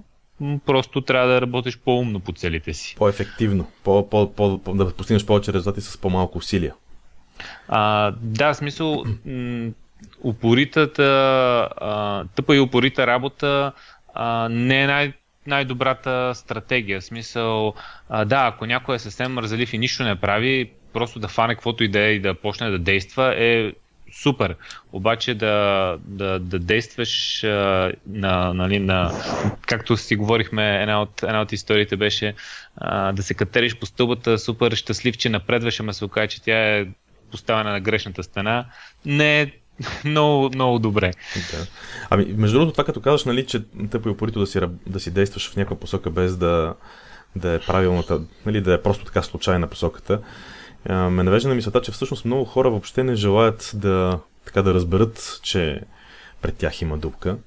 просто 0.65 1.01
трябва 1.01 1.27
да 1.27 1.41
работиш 1.41 1.77
по-умно 1.77 2.19
по 2.19 2.33
целите 2.33 2.73
си. 2.73 2.95
По-ефективно, 2.97 3.67
по, 3.83 4.09
по, 4.09 4.33
по, 4.33 4.57
по, 4.57 4.73
да 4.73 4.93
постигнеш 4.93 5.25
повече 5.25 5.53
резултати 5.53 5.81
с 5.81 5.97
по-малко 5.97 6.37
усилия. 6.37 6.73
А, 7.67 8.13
да, 8.21 8.53
в 8.53 8.57
смисъл, 8.57 9.03
м- 9.25 9.71
упоритата, 10.23 11.03
а, 11.77 12.25
тъпа 12.35 12.55
и 12.55 12.59
упорита 12.59 13.07
работа 13.07 13.71
а, 14.13 14.49
не 14.49 14.83
е 14.83 14.87
най- 14.87 15.13
най-добрата 15.47 16.31
стратегия. 16.35 17.01
В 17.01 17.03
смисъл, 17.03 17.73
а, 18.09 18.25
да, 18.25 18.47
ако 18.47 18.65
някой 18.65 18.95
е 18.95 18.99
съвсем 18.99 19.33
мързалив 19.33 19.73
и 19.73 19.77
нищо 19.77 20.03
не 20.03 20.15
прави, 20.15 20.71
просто 20.93 21.19
да 21.19 21.27
фане 21.27 21.55
каквото 21.55 21.83
и 21.83 21.87
да 21.87 21.99
е 21.99 22.11
и 22.11 22.19
да 22.19 22.33
почне 22.33 22.69
да 22.69 22.79
действа 22.79 23.35
е 23.37 23.73
супер. 24.13 24.55
Обаче 24.91 25.33
да, 25.33 25.97
да, 26.05 26.39
да 26.39 26.59
действаш 26.59 27.43
а, 27.43 27.91
на, 28.07 28.53
нали, 28.53 28.79
на, 28.79 29.11
както 29.67 29.97
си 29.97 30.15
говорихме, 30.15 30.81
една 30.81 31.01
от, 31.01 31.23
една 31.23 31.41
от 31.41 31.51
историите 31.51 31.97
беше 31.97 32.33
а, 32.77 33.11
да 33.11 33.23
се 33.23 33.33
катериш 33.33 33.75
по 33.75 33.85
стълбата, 33.85 34.37
супер 34.37 34.71
щастлив, 34.71 35.17
че 35.17 35.29
напредваш, 35.29 35.79
ама 35.79 35.93
се 35.93 36.05
окаже, 36.05 36.27
че 36.27 36.41
тя 36.41 36.77
е 36.77 36.85
поставена 37.31 37.71
на 37.71 37.79
грешната 37.79 38.23
стена. 38.23 38.65
Не 39.05 39.41
е 39.41 39.51
много, 40.05 40.49
много 40.55 40.79
добре. 40.79 41.11
Да. 41.35 41.65
Ами, 42.09 42.25
между 42.37 42.57
другото, 42.57 42.71
това 42.71 42.83
като 42.83 43.01
казваш, 43.01 43.25
нали, 43.25 43.45
че 43.45 43.63
тъпо 43.91 44.09
и 44.09 44.11
упорито 44.11 44.39
да 44.39 44.47
си, 44.47 44.59
да 44.87 44.99
си 44.99 45.11
действаш 45.11 45.51
в 45.51 45.55
някаква 45.55 45.79
посока 45.79 46.09
без 46.09 46.37
да, 46.37 46.73
да 47.35 47.53
е 47.53 47.59
правилната, 47.59 48.21
нали, 48.45 48.61
да 48.61 48.73
е 48.73 48.81
просто 48.81 49.05
така 49.05 49.21
случайна 49.21 49.67
посоката, 49.67 50.21
ме 50.89 51.23
навежда 51.23 51.49
на 51.49 51.55
мисълта, 51.55 51.81
че 51.81 51.91
всъщност 51.91 52.25
много 52.25 52.45
хора 52.45 52.69
въобще 52.69 53.03
не 53.03 53.15
желаят 53.15 53.71
да, 53.73 54.19
така 54.45 54.61
да 54.61 54.73
разберат, 54.73 55.39
че 55.43 55.81
пред 56.41 56.57
тях 56.57 56.81
има 56.81 56.97
дупка. 56.97 57.37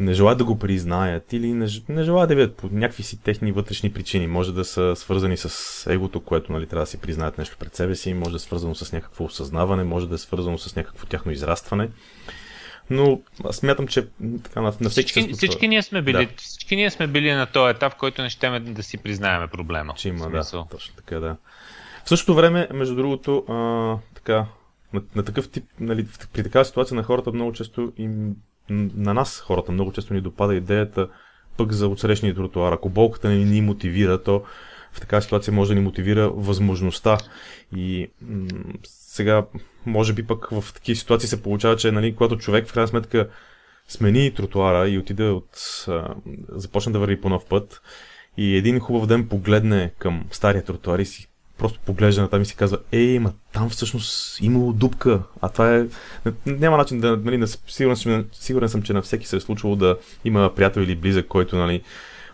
Не 0.00 0.14
желаят 0.14 0.38
да 0.38 0.44
го 0.44 0.58
признаят 0.58 1.32
или 1.32 1.52
не, 1.52 1.66
не 1.88 2.04
желаят 2.04 2.28
да 2.28 2.34
видят 2.34 2.56
по 2.56 2.68
някакви 2.72 3.02
си 3.02 3.22
техни 3.22 3.52
вътрешни 3.52 3.92
причини. 3.92 4.26
Може 4.26 4.54
да 4.54 4.64
са 4.64 4.96
свързани 4.96 5.36
с 5.36 5.86
егото, 5.90 6.20
което 6.20 6.52
нали, 6.52 6.66
трябва 6.66 6.82
да 6.82 6.90
си 6.90 7.00
признаят 7.00 7.38
нещо 7.38 7.56
пред 7.58 7.74
себе 7.74 7.94
си, 7.94 8.14
може 8.14 8.30
да 8.30 8.36
е 8.36 8.38
свързано 8.38 8.74
с 8.74 8.92
някакво 8.92 9.24
осъзнаване, 9.24 9.84
може 9.84 10.08
да 10.08 10.14
е 10.14 10.18
свързано 10.18 10.58
с 10.58 10.76
някакво 10.76 11.06
тяхно 11.06 11.32
израстване. 11.32 11.88
Но 12.90 13.20
аз 13.44 13.56
смятам, 13.56 13.86
че 13.86 14.08
така, 14.42 14.60
на, 14.60 14.72
на 14.80 14.90
всеки 14.90 15.10
всички, 15.10 15.32
всички, 15.32 15.68
ние 15.68 15.82
сме 15.82 16.02
били, 16.02 16.26
да. 16.26 16.32
всички 16.36 16.76
ние 16.76 16.90
сме 16.90 17.06
били 17.06 17.32
на 17.32 17.46
този 17.46 17.70
етап, 17.70 17.92
в 17.92 17.96
който 17.96 18.22
не 18.22 18.28
ще 18.28 18.60
да 18.60 18.82
си 18.82 18.96
признаеме 18.96 19.46
проблема. 19.46 19.94
Че 19.96 20.08
има, 20.08 20.30
да, 20.30 20.66
точно 20.70 20.94
така, 20.96 21.20
да. 21.20 21.36
В 22.04 22.08
същото 22.08 22.34
време, 22.34 22.68
между 22.72 22.94
другото, 22.94 23.44
а, 23.48 23.98
така, 24.14 24.46
на, 24.92 25.02
на 25.16 25.24
такъв 25.24 25.50
тип, 25.50 25.64
нали, 25.80 26.06
при 26.32 26.42
такава 26.42 26.64
ситуация 26.64 26.94
на 26.94 27.02
хората 27.02 27.32
много 27.32 27.52
често 27.52 27.92
им, 27.96 28.34
на 28.70 29.14
нас 29.14 29.40
хората 29.40 29.72
много 29.72 29.92
често 29.92 30.14
ни 30.14 30.20
допада 30.20 30.54
идеята 30.54 31.08
пък 31.56 31.72
за 31.72 31.88
отсрещния 31.88 32.34
тротуар. 32.34 32.72
Ако 32.72 32.88
болката 32.88 33.28
не 33.28 33.36
ни 33.36 33.60
мотивира, 33.60 34.22
то 34.22 34.42
в 34.92 35.00
такава 35.00 35.22
ситуация 35.22 35.54
може 35.54 35.68
да 35.68 35.74
ни 35.74 35.80
мотивира 35.80 36.30
възможността. 36.30 37.18
И 37.76 38.10
м- 38.22 38.48
сега, 38.84 39.46
може 39.86 40.12
би 40.12 40.26
пък 40.26 40.48
в 40.50 40.64
такива 40.74 40.96
ситуации 40.96 41.28
се 41.28 41.42
получава, 41.42 41.76
че 41.76 41.92
нали, 41.92 42.14
когато 42.14 42.38
човек 42.38 42.66
в 42.66 42.72
крайна 42.72 42.88
сметка 42.88 43.28
смени 43.88 44.34
тротуара 44.34 44.88
и 44.88 44.98
отиде 44.98 45.24
от, 45.24 45.84
а, 45.88 46.14
започне 46.48 46.92
да 46.92 46.98
върви 46.98 47.20
по 47.20 47.28
нов 47.28 47.46
път 47.46 47.82
и 48.36 48.56
един 48.56 48.80
хубав 48.80 49.06
ден 49.06 49.28
погледне 49.28 49.92
към 49.98 50.24
стария 50.30 50.64
тротуар 50.64 50.98
и 50.98 51.06
си 51.06 51.28
просто 51.58 51.80
поглежда 51.86 52.22
на 52.22 52.28
там 52.28 52.42
и 52.42 52.46
си 52.46 52.56
казва, 52.56 52.78
ей, 52.92 53.18
ма 53.18 53.32
там 53.52 53.70
всъщност 53.70 54.40
имало 54.40 54.72
дупка, 54.72 55.22
а 55.40 55.48
това 55.48 55.76
е... 55.76 55.86
Няма 56.46 56.76
начин 56.76 57.00
да... 57.00 57.16
Нали, 57.16 57.46
сигурен, 57.66 57.96
съм, 57.96 58.24
сигурен 58.32 58.68
съм, 58.68 58.82
че 58.82 58.92
на 58.92 59.02
всеки 59.02 59.26
се 59.26 59.36
е 59.36 59.40
случвало 59.40 59.76
да 59.76 59.98
има 60.24 60.54
приятел 60.56 60.80
или 60.80 60.96
близък, 60.96 61.26
който, 61.26 61.56
нали, 61.56 61.82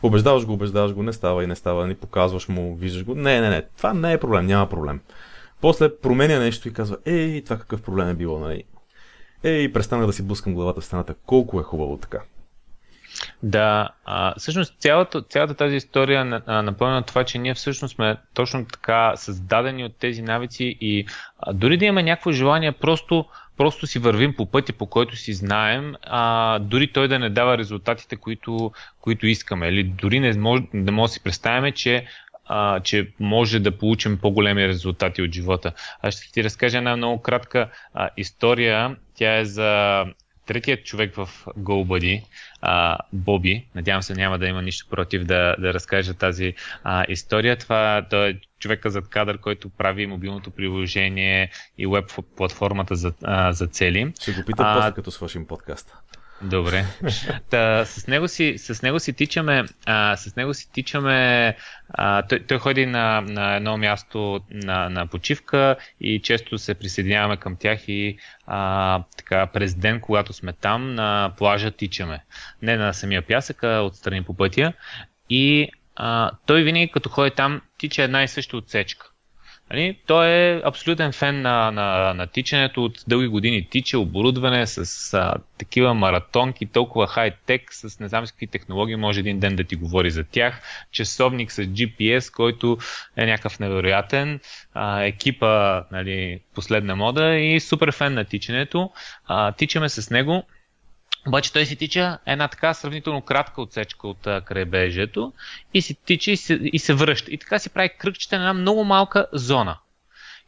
убеждаваш 0.03 0.47
го, 0.47 0.53
убеждаваш 0.53 0.93
го, 0.93 1.03
не 1.03 1.13
става 1.13 1.45
и 1.45 1.47
не 1.47 1.57
става, 1.57 1.83
нали, 1.83 1.95
показваш 1.95 2.49
му, 2.49 2.77
виждаш 2.77 3.05
го. 3.05 3.15
Не, 3.15 3.41
не, 3.41 3.51
не, 3.51 3.63
това 3.77 3.95
не 3.95 4.13
е 4.13 4.19
проблем, 4.19 4.47
няма 4.47 4.69
проблем. 4.69 5.01
После 5.61 5.97
променя 5.97 6.39
нещо 6.39 6.69
и 6.69 6.73
казва, 6.73 6.97
ей, 7.07 7.43
това 7.45 7.57
какъв 7.57 7.83
проблем 7.83 8.09
е 8.09 8.15
било, 8.15 8.39
нали. 8.39 8.65
Ей, 9.43 9.73
престана 9.73 10.07
да 10.07 10.13
си 10.13 10.23
блъскам 10.23 10.55
главата 10.55 10.81
в 10.81 10.85
стената, 10.85 11.15
колко 11.27 11.61
е 11.61 11.63
хубаво 11.63 11.97
така. 11.97 12.19
Да, 13.43 13.89
а, 14.05 14.35
всъщност 14.39 14.75
цялата, 14.79 15.23
цялата 15.23 15.55
тази 15.55 15.77
история 15.77 16.25
напомня 16.49 17.03
това, 17.03 17.25
че 17.25 17.39
ние 17.39 17.55
всъщност 17.55 17.95
сме 17.95 18.17
точно 18.35 18.67
така 18.67 19.13
създадени 19.17 19.85
от 19.85 19.97
тези 19.97 20.23
навици 20.23 20.77
и 20.81 21.07
а, 21.39 21.53
дори 21.53 21.77
да 21.77 21.85
има 21.85 22.03
някакво 22.03 22.33
желание, 22.33 22.73
просто, 22.73 23.25
просто 23.57 23.87
си 23.87 23.99
вървим 23.99 24.35
по 24.37 24.47
пътя, 24.47 24.73
по 24.73 24.87
който 24.87 25.17
си 25.17 25.33
знаем, 25.33 25.95
а, 26.03 26.59
дори 26.59 26.93
той 26.93 27.09
да 27.09 27.19
не 27.19 27.31
дава 27.31 27.59
резултатите, 27.59 28.17
които, 28.17 28.73
които 29.01 29.27
искаме. 29.27 29.69
Или 29.69 29.85
дори 29.85 30.21
не 30.21 30.33
може, 30.39 30.63
да 30.75 30.93
може 30.93 31.11
да 31.11 31.15
си 31.15 31.23
представяме, 31.23 31.73
че 31.73 32.07
че 32.83 33.13
може 33.21 33.61
да 33.61 33.79
получим 33.79 34.19
по-големи 34.19 34.69
резултати 34.69 35.23
от 35.23 35.33
живота. 35.33 35.73
Аз 36.03 36.15
ще 36.15 36.33
ти 36.33 36.45
разкажа 36.45 36.79
една 36.79 36.97
много 36.97 37.23
кратка 37.23 37.71
а, 37.95 38.11
история. 38.17 38.97
Тя 39.15 39.39
е 39.39 39.45
за 39.45 40.05
третият 40.51 40.85
човек 40.85 41.15
в 41.15 41.29
GoBuddy, 41.59 42.23
а, 42.61 42.99
Боби. 43.13 43.67
Надявам 43.75 44.03
се 44.03 44.15
няма 44.15 44.39
да 44.39 44.47
има 44.47 44.63
нищо 44.63 44.87
против 44.91 45.25
да, 45.25 45.57
да 45.59 45.75
разкажа 45.75 46.15
тази 46.15 46.55
а, 46.85 47.05
история. 47.09 47.57
Това 47.57 48.07
той 48.11 48.29
е 48.29 48.39
човека 48.59 48.91
зад 48.91 49.09
кадър, 49.09 49.39
който 49.39 49.69
прави 49.69 50.07
мобилното 50.07 50.51
приложение 50.51 51.51
и 51.79 51.87
веб 51.87 52.05
платформата 52.37 52.97
за, 52.97 53.13
а, 53.23 53.53
за 53.53 53.67
цели. 53.67 54.13
Ще 54.23 54.33
го 54.33 54.45
питам 54.47 54.67
а, 54.67 54.75
после 54.75 54.95
като 54.95 55.11
свършим 55.11 55.47
подкаста. 55.47 56.01
Добре. 56.43 56.85
Та, 57.51 57.85
с, 57.85 58.07
него 58.07 58.29
си, 58.29 58.55
с 58.59 58.83
него 58.83 59.01
си 59.01 59.13
тичаме, 59.13 59.65
а, 59.87 60.17
с 60.17 60.37
него 60.37 60.55
си 60.55 60.73
тичаме 60.73 61.57
а, 61.91 62.23
той, 62.23 62.41
той 62.47 62.59
ходи 62.59 62.87
на, 62.87 63.21
на 63.21 63.57
едно 63.57 63.77
място 63.77 64.41
на, 64.51 64.89
на 64.89 65.07
почивка 65.07 65.77
и 66.01 66.21
често 66.23 66.59
се 66.59 66.75
присъединяваме 66.75 67.37
към 67.37 67.57
тях 67.57 67.89
и 67.89 68.17
а, 68.47 69.03
така, 69.17 69.47
през 69.47 69.75
ден, 69.75 70.01
когато 70.01 70.33
сме 70.33 70.53
там, 70.53 70.95
на 70.95 71.33
плажа 71.39 71.71
тичаме. 71.71 72.25
Не 72.63 72.77
на 72.77 72.93
самия 72.93 73.23
пясък, 73.23 73.65
а 73.65 73.81
отстрани 73.81 74.23
по 74.23 74.37
пътя. 74.37 74.73
И 75.31 75.69
а, 75.97 76.31
той 76.47 76.63
винаги 76.63 76.91
като 76.93 77.09
ходи 77.09 77.31
там, 77.31 77.63
тича 77.79 78.03
една 78.03 78.23
и 78.23 78.29
съща 78.29 78.57
отсечка. 78.57 79.10
Нали? 79.71 79.99
Той 80.07 80.29
е 80.29 80.63
абсолютен 80.65 81.13
фен 81.13 81.43
на, 81.43 81.71
на, 81.71 82.15
на 82.15 82.27
тичането, 82.27 82.85
от 82.85 83.05
дълги 83.09 83.29
години 83.29 83.69
тича, 83.71 83.99
оборудване 83.99 84.67
с 84.67 85.15
а, 85.15 85.35
такива 85.59 85.95
маратонки, 85.95 86.67
толкова 86.67 87.07
хай-тек, 87.07 87.75
с 87.75 88.01
не 88.01 88.09
знам 88.09 88.27
с 88.27 88.33
какви 88.33 88.47
технологии, 88.47 88.97
може 88.97 89.21
един 89.21 89.41
ден 89.41 89.57
да 89.57 89.65
ти 89.65 89.77
говори 89.77 90.11
за 90.11 90.25
тях, 90.25 90.63
часовник 90.91 91.53
с 91.53 91.63
GPS, 91.63 92.35
който 92.35 92.79
е 93.17 93.27
някакъв 93.27 93.61
невероятен, 93.61 94.41
а, 94.75 95.03
екипа, 95.03 95.83
нали, 95.93 96.41
последна 96.55 96.97
мода 96.97 97.37
и 97.37 97.61
супер 97.61 97.93
фен 97.93 98.15
на 98.15 98.25
тичането. 98.25 98.91
А, 99.27 99.53
тичаме 99.53 99.89
с 99.89 100.11
него, 100.11 100.45
обаче 101.29 101.53
той 101.53 101.67
си 101.67 101.77
тича 101.77 102.19
една 102.27 102.49
така 102.49 102.75
сравнително 102.75 103.23
кратка 103.23 103.63
отсечка 103.63 104.09
от 104.09 104.23
крайбрежието 104.45 105.33
и 105.75 105.83
си 105.83 105.97
тича 106.05 106.31
и 106.31 106.37
се, 106.37 106.55
и 106.63 106.79
се 106.79 106.95
връща. 106.95 107.31
И 107.31 107.39
така 107.39 107.59
си 107.59 107.71
прави 107.71 107.91
кръгчета 107.99 108.39
на 108.39 108.43
една 108.43 108.61
много 108.61 108.85
малка 108.85 109.27
зона. 109.33 109.77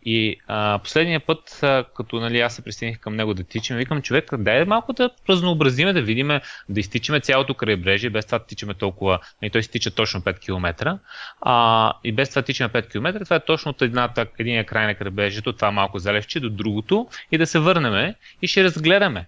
И 0.04 0.36
а, 0.46 0.78
последния 0.78 1.20
път, 1.20 1.62
а, 1.62 1.84
като 1.96 2.20
нали, 2.20 2.40
аз 2.40 2.54
се 2.54 2.64
присъединих 2.64 3.00
към 3.00 3.16
него 3.16 3.34
да 3.34 3.44
тичаме, 3.44 3.78
викам 3.78 4.02
човек, 4.02 4.30
дай 4.38 4.64
малко 4.64 4.92
да 4.92 5.10
разнообразиме, 5.28 5.92
да 5.92 6.02
видим, 6.02 6.28
да 6.68 6.80
изтичаме 6.80 7.20
цялото 7.20 7.54
крайбрежие, 7.54 8.10
без 8.10 8.26
това 8.26 8.38
тичаме 8.38 8.74
толкова, 8.74 9.14
и 9.14 9.36
нали, 9.42 9.50
той 9.50 9.62
си 9.62 9.70
тича 9.70 9.90
точно 9.90 10.20
5 10.20 10.40
км, 10.40 10.98
а, 11.40 11.92
и 12.04 12.12
без 12.12 12.30
това 12.30 12.42
тичаме 12.42 12.70
5 12.70 12.90
км, 12.90 13.24
това 13.24 13.36
е 13.36 13.44
точно 13.44 13.70
от 13.70 13.82
едната, 13.82 14.26
единия 14.38 14.66
край 14.66 14.86
на 14.86 14.94
крайбрежието, 14.94 15.52
това 15.52 15.70
малко 15.70 15.98
залевче 15.98 16.40
до 16.40 16.50
другото, 16.50 17.08
и 17.32 17.38
да 17.38 17.46
се 17.46 17.58
върнем 17.58 18.14
и 18.42 18.46
ще 18.46 18.64
разгледаме. 18.64 19.26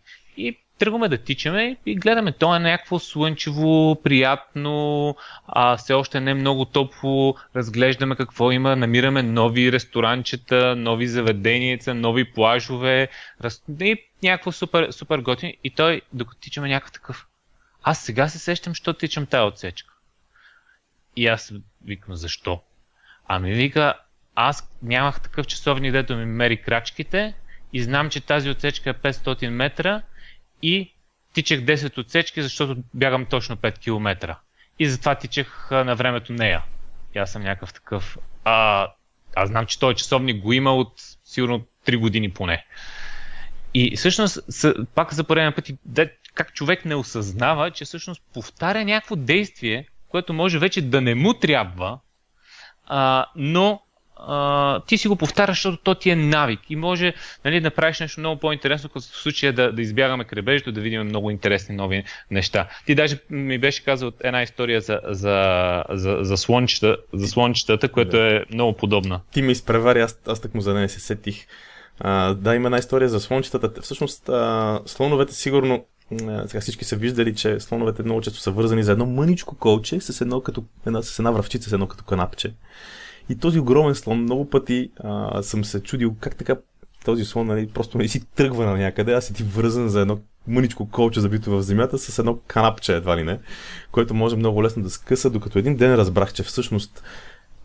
Тръгваме 0.79 1.09
да 1.09 1.19
тичаме 1.19 1.77
и 1.87 1.95
гледаме, 1.97 2.33
то 2.33 2.57
е 2.57 2.59
някакво 2.59 2.99
слънчево, 2.99 4.03
приятно, 4.03 5.17
а 5.47 5.77
все 5.77 5.95
още 5.95 6.21
не 6.21 6.31
е 6.31 6.35
много 6.35 6.65
топло, 6.65 7.37
разглеждаме 7.57 8.17
какво 8.17 8.51
има, 8.51 8.77
намираме 8.77 9.23
нови 9.23 9.73
ресторанчета, 9.73 10.77
нови 10.77 11.07
заведения, 11.07 11.79
нови 11.87 12.33
плажове, 12.33 13.09
раз... 13.41 13.63
и 13.81 13.97
някакво 14.23 14.53
супер, 14.53 14.91
супер 14.91 15.19
готин. 15.19 15.53
И 15.65 15.71
той, 15.71 16.01
докато 16.13 16.41
тичаме 16.41 16.69
някакъв 16.69 16.93
такъв, 16.93 17.27
аз 17.83 18.01
сега 18.01 18.29
се 18.29 18.39
сещам, 18.39 18.75
що 18.75 18.93
тичам 18.93 19.27
тази 19.27 19.47
отсечка. 19.47 19.95
И 21.17 21.27
аз 21.27 21.53
викам, 21.85 22.17
защо? 22.17 22.61
Ами 23.29 23.53
вика, 23.53 23.95
аз 24.35 24.71
нямах 24.83 25.21
такъв 25.21 25.47
часовник, 25.47 25.93
дето 25.93 26.17
ми 26.17 26.25
мери 26.25 26.63
крачките 26.63 27.35
и 27.73 27.83
знам, 27.83 28.11
че 28.11 28.21
тази 28.21 28.51
отсечка 28.51 28.91
е 28.91 28.95
500 28.95 29.49
метра 29.49 30.03
и 30.65 30.95
тичах 31.35 31.61
10 31.61 31.99
отсечки, 31.99 32.43
защото 32.43 32.77
бягам 32.95 33.27
точно 33.27 33.57
5 33.57 33.79
км. 33.79 34.37
И 34.79 34.89
затова 34.89 35.15
тичах 35.15 35.69
на 35.71 35.97
времето 35.97 36.33
нея. 36.33 36.63
И 37.15 37.19
аз 37.19 37.33
съм 37.33 37.43
някакъв 37.43 37.75
такъв. 37.75 38.19
А, 38.45 38.89
аз 39.37 39.49
знам, 39.49 39.67
че 39.67 39.79
този 39.79 39.97
часовник 39.97 40.43
го 40.43 40.53
има 40.53 40.75
от 40.75 40.93
сигурно 41.25 41.67
3 41.87 41.97
години 41.97 42.31
поне. 42.31 42.67
И 43.75 43.97
всъщност, 43.97 44.39
пак 44.95 45.15
за 45.15 45.25
пореден 45.25 45.53
път, 45.53 45.71
как 46.35 46.55
човек 46.55 46.85
не 46.85 46.95
осъзнава, 46.95 47.71
че 47.71 47.85
всъщност 47.85 48.23
повтаря 48.35 48.85
някакво 48.85 49.17
действие, 49.17 49.89
което 50.09 50.33
може 50.33 50.59
вече 50.59 50.83
да 50.83 51.01
не 51.01 51.15
му 51.15 51.35
трябва, 51.35 51.99
а, 52.87 53.27
но 53.37 53.84
ти 54.87 54.99
си 54.99 55.09
го 55.09 55.17
повтаряш, 55.17 55.57
защото 55.57 55.77
то 55.77 55.95
ти 55.95 56.11
е 56.11 56.17
навик 56.17 56.61
и 56.71 56.77
може 56.77 57.15
нали, 57.45 57.61
да 57.61 57.71
правиш 57.71 58.01
нещо 58.01 58.21
много 58.21 58.41
по-интересно, 58.41 58.89
като 58.89 59.01
в 59.01 59.17
случая 59.17 59.53
да, 59.53 59.73
да 59.73 59.83
избягаме 59.83 60.25
кребежето, 60.25 60.73
да 60.73 60.81
видим 60.81 61.03
много 61.05 61.31
интересни 61.31 61.77
нови 61.77 62.05
неща. 62.31 62.69
Ти 62.87 62.95
даже 62.95 63.19
ми 63.31 63.59
беше 63.59 63.85
казал 63.85 64.13
една 64.21 64.43
история 64.43 64.81
за, 64.81 65.01
за, 65.05 65.85
за, 65.91 66.19
за, 66.21 66.37
слончета, 66.37 66.97
за 67.13 67.29
слончетата, 67.29 67.89
което 67.89 68.17
е 68.17 68.45
много 68.53 68.73
подобна. 68.77 69.21
Ти 69.33 69.43
ме 69.43 69.53
изпревари, 69.53 70.01
аз, 70.01 70.21
аз 70.27 70.41
так 70.41 70.55
му 70.55 70.61
за 70.61 70.75
нея 70.75 70.89
се 70.89 71.01
сетих. 71.01 71.47
А, 72.01 72.35
да, 72.35 72.55
има 72.55 72.67
една 72.67 72.79
история 72.79 73.09
за 73.09 73.21
слончетата. 73.21 73.83
Всъщност, 73.83 74.29
а, 74.29 74.81
слоновете 74.87 75.35
сигурно 75.35 75.85
сега 76.47 76.61
всички 76.61 76.85
са 76.85 76.97
виждали, 76.97 77.35
че 77.35 77.61
слоновете 77.61 78.03
много 78.03 78.21
често 78.21 78.41
са 78.41 78.51
вързани 78.51 78.85
за 78.85 78.93
едно 78.93 79.07
мъничко 79.07 79.57
колче 79.57 80.01
с, 80.01 80.21
едно 80.21 80.41
като, 80.41 80.65
една, 80.87 81.03
с 81.03 81.19
една 81.19 81.31
връвчица, 81.31 81.71
с 81.71 81.73
едно 81.73 81.87
като 81.87 82.05
канапче. 82.05 82.55
И 83.29 83.39
този 83.39 83.59
огромен 83.59 83.95
слон, 83.95 84.23
много 84.23 84.51
пъти 84.51 84.91
а, 85.05 85.43
съм 85.43 85.65
се 85.65 85.83
чудил 85.83 86.15
как 86.21 86.37
така 86.37 86.57
този 87.05 87.25
слон 87.25 87.47
нали, 87.47 87.69
просто 87.69 87.99
не 87.99 88.09
си 88.09 88.27
тръгва 88.35 88.67
на 88.67 88.77
някъде, 88.77 89.13
аз 89.13 89.25
си 89.25 89.35
ти 89.35 89.43
вързан 89.43 89.89
за 89.89 90.01
едно 90.01 90.19
мъничко 90.47 90.89
колче 90.91 91.21
забито 91.21 91.51
в 91.51 91.63
земята 91.63 91.99
с 91.99 92.19
едно 92.19 92.39
канапче 92.47 92.97
едва 92.97 93.17
ли 93.17 93.23
не, 93.23 93.39
което 93.93 94.15
може 94.15 94.37
много 94.37 94.63
лесно 94.63 94.83
да 94.83 94.91
скъса, 94.91 95.31
докато 95.31 95.59
един 95.59 95.77
ден 95.77 95.95
разбрах, 95.95 96.33
че 96.33 96.43
всъщност 96.43 97.03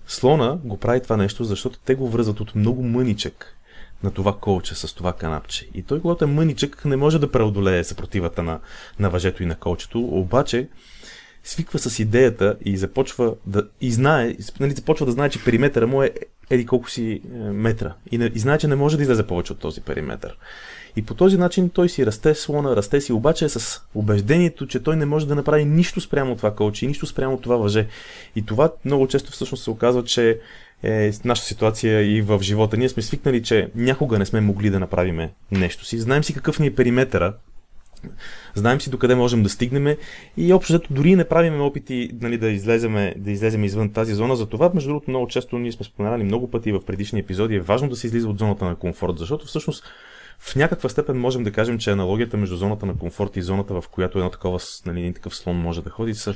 слона 0.08 0.58
го 0.64 0.78
прави 0.78 1.04
това 1.04 1.18
нещо, 1.18 1.44
защото 1.44 1.80
те 1.86 1.96
го 1.96 2.10
връзват 2.10 2.40
от 2.40 2.56
много 2.56 2.84
мъничък 2.84 3.56
на 4.04 4.12
това 4.12 4.38
колче 4.38 4.76
с 4.76 4.96
това 4.96 5.14
канапче. 5.14 5.70
И 5.74 5.84
той, 5.84 6.02
когато 6.02 6.24
е 6.24 6.28
мъничък, 6.28 6.86
не 6.86 6.96
може 6.96 7.20
да 7.20 7.32
преодолее 7.32 7.84
съпротивата 7.84 8.44
на, 8.44 8.60
на 9.00 9.10
въжето 9.10 9.44
и 9.44 9.46
на 9.46 9.56
колчето, 9.56 10.00
обаче 10.00 10.70
свиква 11.44 11.80
с 11.80 12.00
идеята 12.00 12.56
и 12.66 12.78
започва 12.78 13.36
да 13.46 13.64
и 13.82 13.92
знае, 13.92 14.36
нали, 14.60 14.72
започва 14.72 15.06
да 15.06 15.12
знае, 15.12 15.30
че 15.30 15.44
периметъра 15.44 15.88
му 15.88 16.04
е 16.04 16.12
еди 16.50 16.66
колко 16.66 16.90
си 16.90 17.22
е, 17.34 17.38
метра. 17.38 17.94
И, 18.12 18.18
не, 18.18 18.32
и 18.36 18.40
знае, 18.40 18.58
че 18.58 18.68
не 18.68 18.76
може 18.76 18.98
да 18.98 19.04
излезе 19.04 19.28
повече 19.28 19.54
от 19.54 19.60
този 19.60 19.82
периметър. 19.82 20.38
И 20.96 21.02
по 21.02 21.14
този 21.14 21.38
начин 21.38 21.70
той 21.70 21.90
си 21.90 22.06
расте 22.06 22.36
слона, 22.36 22.76
расте 22.76 23.02
си, 23.02 23.14
обаче 23.14 23.46
е 23.46 23.50
с 23.50 23.82
убеждението, 23.96 24.68
че 24.68 24.80
той 24.80 24.96
не 24.96 25.06
може 25.06 25.28
да 25.28 25.36
направи 25.36 25.66
нищо 25.66 26.02
спрямо 26.02 26.36
това 26.36 26.56
колче 26.56 26.86
и 26.86 26.88
нищо 26.88 27.06
спрямо 27.06 27.38
това 27.38 27.58
въже. 27.58 27.88
И 28.36 28.46
това 28.46 28.72
много 28.86 29.08
често 29.08 29.32
всъщност 29.32 29.64
се 29.64 29.70
оказва, 29.70 30.04
че 30.04 30.40
е 30.84 31.12
нашата 31.26 31.48
ситуация 31.48 32.18
и 32.18 32.22
в 32.22 32.40
живота. 32.42 32.78
Ние 32.78 32.90
сме 32.90 33.04
свикнали, 33.04 33.44
че 33.44 33.70
някога 33.76 34.20
не 34.20 34.26
сме 34.26 34.42
могли 34.42 34.70
да 34.70 34.80
направим 34.80 35.30
нещо 35.52 35.86
си. 35.86 36.00
Знаем 36.00 36.24
си 36.24 36.34
какъв 36.34 36.60
ни 36.60 36.68
е 36.68 36.76
периметъра, 36.76 37.34
знаем 38.56 38.82
си 38.82 38.90
докъде 38.90 39.16
можем 39.16 39.44
да 39.44 39.50
стигнем 39.50 39.98
и 40.38 40.54
общо 40.54 40.74
взето 40.74 40.94
дори 40.94 41.16
не 41.16 41.28
правим 41.28 41.62
опити 41.62 42.12
нали, 42.22 42.38
да, 42.38 42.50
излеземе, 42.50 43.16
да 43.18 43.32
излезем 43.32 43.64
извън 43.64 43.94
тази 43.94 44.14
зона. 44.14 44.36
За 44.36 44.46
това, 44.46 44.72
между 44.74 44.90
другото, 44.90 45.10
много 45.10 45.28
често 45.28 45.60
ние 45.60 45.72
сме 45.72 45.86
споменали 45.86 46.24
много 46.24 46.52
пъти 46.52 46.72
в 46.72 46.86
предишни 46.86 47.20
епизоди, 47.20 47.56
е 47.56 47.62
важно 47.62 47.90
да 47.90 47.96
се 47.96 48.08
излиза 48.08 48.30
от 48.30 48.40
зоната 48.40 48.66
на 48.66 48.76
комфорт, 48.76 49.18
защото 49.18 49.46
всъщност 49.46 49.84
в 50.40 50.56
някаква 50.56 50.90
степен 50.90 51.20
можем 51.20 51.44
да 51.44 51.52
кажем, 51.52 51.80
че 51.80 51.92
аналогията 51.92 52.38
между 52.38 52.56
зоната 52.56 52.86
на 52.86 52.98
комфорт 52.98 53.38
и 53.38 53.42
зоната, 53.42 53.82
в 53.82 53.90
която 53.92 54.18
едно 54.18 54.30
такова, 54.30 54.60
нали, 54.86 55.00
един 55.00 55.14
такъв 55.14 55.36
слон 55.36 55.58
може 55.58 55.82
да 55.82 55.90
ходи, 55.90 56.14
са 56.14 56.36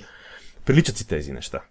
приличат 0.66 0.98
си 0.98 1.08
тези 1.08 1.32
неща. 1.32 1.62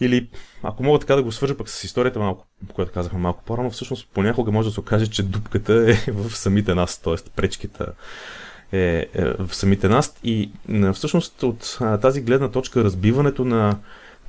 Или, 0.00 0.28
ако 0.62 0.82
мога 0.82 0.98
така 0.98 1.16
да 1.16 1.22
го 1.22 1.32
свържа 1.32 1.56
пък 1.56 1.68
с 1.68 1.84
историята, 1.84 2.18
малко, 2.18 2.46
която 2.74 2.92
казахме 2.92 3.18
малко 3.18 3.44
по-рано, 3.44 3.70
всъщност 3.70 4.08
понякога 4.14 4.52
може 4.52 4.68
да 4.68 4.72
се 4.74 4.80
окаже, 4.80 5.06
че 5.06 5.22
дупката 5.22 5.72
е 5.90 5.92
в 6.12 6.36
самите 6.36 6.74
нас, 6.74 6.98
т.е. 6.98 7.30
пречките 7.36 7.84
е, 8.72 9.06
е 9.14 9.24
в 9.24 9.54
самите 9.54 9.88
нас. 9.88 10.14
И 10.24 10.50
всъщност 10.94 11.42
от 11.42 11.78
тази 12.00 12.22
гледна 12.22 12.48
точка 12.48 12.84
разбиването 12.84 13.44
на 13.44 13.78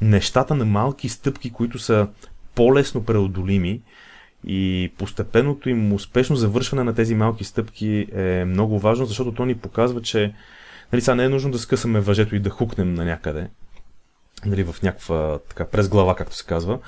нещата 0.01 0.55
на 0.55 0.65
малки 0.65 1.09
стъпки, 1.09 1.51
които 1.51 1.79
са 1.79 2.07
по-лесно 2.55 3.05
преодолими 3.05 3.81
и 4.47 4.91
постепенното 4.97 5.69
им 5.69 5.93
успешно 5.93 6.35
завършване 6.35 6.83
на 6.83 6.95
тези 6.95 7.15
малки 7.15 7.43
стъпки 7.43 8.07
е 8.15 8.45
много 8.45 8.79
важно, 8.79 9.05
защото 9.05 9.31
то 9.31 9.45
ни 9.45 9.55
показва, 9.55 10.01
че 10.01 10.33
нали, 10.93 11.01
сега 11.01 11.15
не 11.15 11.23
е 11.23 11.29
нужно 11.29 11.51
да 11.51 11.59
скъсаме 11.59 11.99
въжето 11.99 12.35
и 12.35 12.39
да 12.39 12.49
хукнем 12.49 12.93
на 12.93 13.05
някъде, 13.05 13.49
нали, 14.45 14.63
в 14.63 14.75
някаква 14.83 15.39
така 15.49 15.65
през 15.65 15.89
глава, 15.89 16.15
както 16.15 16.35
се 16.35 16.45
казва. 16.45 16.79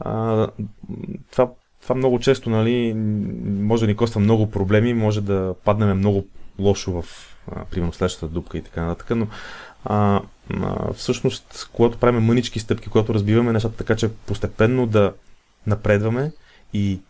А, 0.00 0.48
това, 1.30 1.50
това 1.82 1.94
много 1.94 2.18
често 2.18 2.50
нали, 2.50 2.94
може 3.44 3.80
да 3.80 3.86
ни 3.86 3.96
коства 3.96 4.20
много 4.20 4.50
проблеми, 4.50 4.94
може 4.94 5.20
да 5.20 5.54
паднем 5.64 5.98
много 5.98 6.26
лошо 6.58 7.02
в 7.02 7.04
а, 7.52 7.64
примерно 7.64 7.92
следващата 7.92 8.28
дупка 8.28 8.58
и 8.58 8.62
така 8.62 8.82
нататък, 8.82 9.16
но 9.16 9.26
а, 9.84 10.20
а, 10.62 10.92
всъщност, 10.92 11.70
когато 11.72 11.98
правим 11.98 12.22
мънички 12.22 12.60
стъпки, 12.60 12.88
когато 12.88 13.14
разбиваме 13.14 13.52
нещата 13.52 13.76
така, 13.76 13.96
че 13.96 14.10
постепенно 14.12 14.86
да 14.86 15.12
напредваме 15.66 16.32
и 16.72 17.00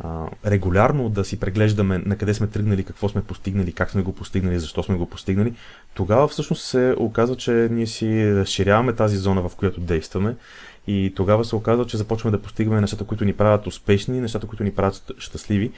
а, 0.00 0.26
регулярно 0.46 1.08
да 1.08 1.24
си 1.24 1.40
преглеждаме 1.40 1.98
на 1.98 2.16
къде 2.16 2.34
сме 2.34 2.46
тръгнали, 2.46 2.84
какво 2.84 3.08
сме 3.08 3.24
постигнали, 3.24 3.72
как 3.72 3.90
сме 3.90 4.02
го 4.02 4.14
постигнали, 4.14 4.58
защо 4.58 4.82
сме 4.82 4.96
го 4.96 5.06
постигнали, 5.06 5.54
тогава 5.94 6.28
всъщност 6.28 6.62
се 6.62 6.94
оказва, 6.98 7.36
че 7.36 7.68
ние 7.70 7.86
си 7.86 8.34
разширяваме 8.34 8.92
тази 8.92 9.16
зона, 9.16 9.48
в 9.48 9.56
която 9.56 9.80
действаме. 9.80 10.36
И 10.86 11.12
тогава 11.16 11.44
се 11.44 11.56
оказва, 11.56 11.86
че 11.86 11.96
започваме 11.96 12.36
да 12.36 12.42
постигаме 12.42 12.80
нещата, 12.80 13.04
които 13.04 13.24
ни 13.24 13.32
правят 13.32 13.66
успешни, 13.66 14.20
нещата, 14.20 14.46
които 14.46 14.64
ни 14.64 14.74
правят 14.74 15.12
щастливи, 15.18 15.72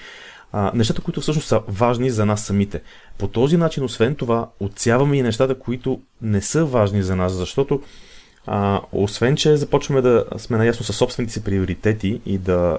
а, 0.53 0.73
нещата, 0.75 1.03
които 1.03 1.21
всъщност 1.21 1.49
са 1.49 1.61
важни 1.69 2.11
за 2.11 2.27
нас 2.27 2.45
самите. 2.45 2.83
По 3.19 3.29
този 3.29 3.57
начин, 3.57 3.85
освен 3.85 4.15
това, 4.15 4.49
отсяваме 4.61 5.17
и 5.17 5.23
нещата, 5.23 5.59
които 5.59 6.01
не 6.23 6.41
са 6.43 6.65
важни 6.65 7.03
за 7.03 7.17
нас, 7.17 7.33
защото 7.33 7.83
а, 8.47 8.81
освен, 8.93 9.37
че 9.37 9.57
започваме 9.57 10.01
да 10.01 10.25
сме 10.37 10.59
наясно 10.59 10.85
с 10.85 10.93
собствените 10.93 11.33
си 11.33 11.45
приоритети 11.45 12.21
и 12.27 12.39
да 12.39 12.79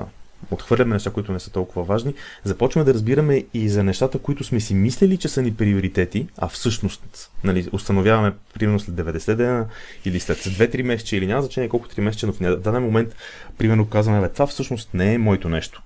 отхвърляме 0.52 0.94
неща, 0.94 1.12
които 1.12 1.32
не 1.32 1.40
са 1.40 1.52
толкова 1.52 1.84
важни, 1.84 2.14
започваме 2.44 2.86
да 2.86 2.94
разбираме 2.94 3.46
и 3.54 3.70
за 3.70 3.84
нещата, 3.84 4.20
които 4.20 4.44
сме 4.44 4.60
си 4.60 4.74
мислили, 4.74 5.18
че 5.18 5.28
са 5.28 5.42
ни 5.42 5.54
приоритети, 5.54 6.28
а 6.38 6.48
всъщност 6.48 7.32
нали, 7.44 7.68
установяваме 7.72 8.34
примерно 8.54 8.80
след 8.80 8.96
90 8.96 9.36
дена 9.36 9.66
или 10.06 10.20
след 10.20 10.38
2-3 10.38 10.82
месеца 10.82 11.16
или 11.16 11.28
няма 11.28 11.42
значение 11.42 11.70
колко 11.70 11.88
3 11.88 12.02
месеца, 12.02 12.28
но 12.28 12.34
в 12.34 12.40
даден 12.40 12.84
момент 12.84 13.16
примерно 13.58 13.90
казваме, 13.90 14.30
това 14.30 14.48
всъщност 14.48 14.94
не 14.94 15.14
е 15.14 15.18
моето 15.18 15.50
нещо. 15.50 15.82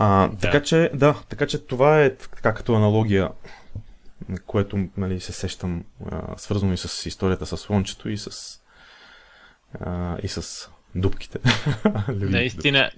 А, 0.00 0.28
да. 0.28 0.36
Така 0.36 0.62
че, 0.62 0.90
да, 0.94 1.14
така 1.28 1.46
че 1.46 1.66
това 1.66 2.02
е 2.02 2.14
така 2.16 2.54
като 2.54 2.74
аналогия, 2.74 3.28
което 4.46 4.88
нали, 4.96 5.20
се 5.20 5.32
сещам, 5.32 5.84
а, 6.10 6.38
свързано 6.38 6.72
и 6.72 6.76
с 6.76 7.06
историята 7.06 7.46
с 7.46 7.56
слънчето 7.56 8.08
и 8.08 8.18
с, 8.18 8.30
а, 9.80 10.16
и 10.22 10.28
с 10.28 10.70
дубките. 10.94 11.38
наистина, 12.08 12.90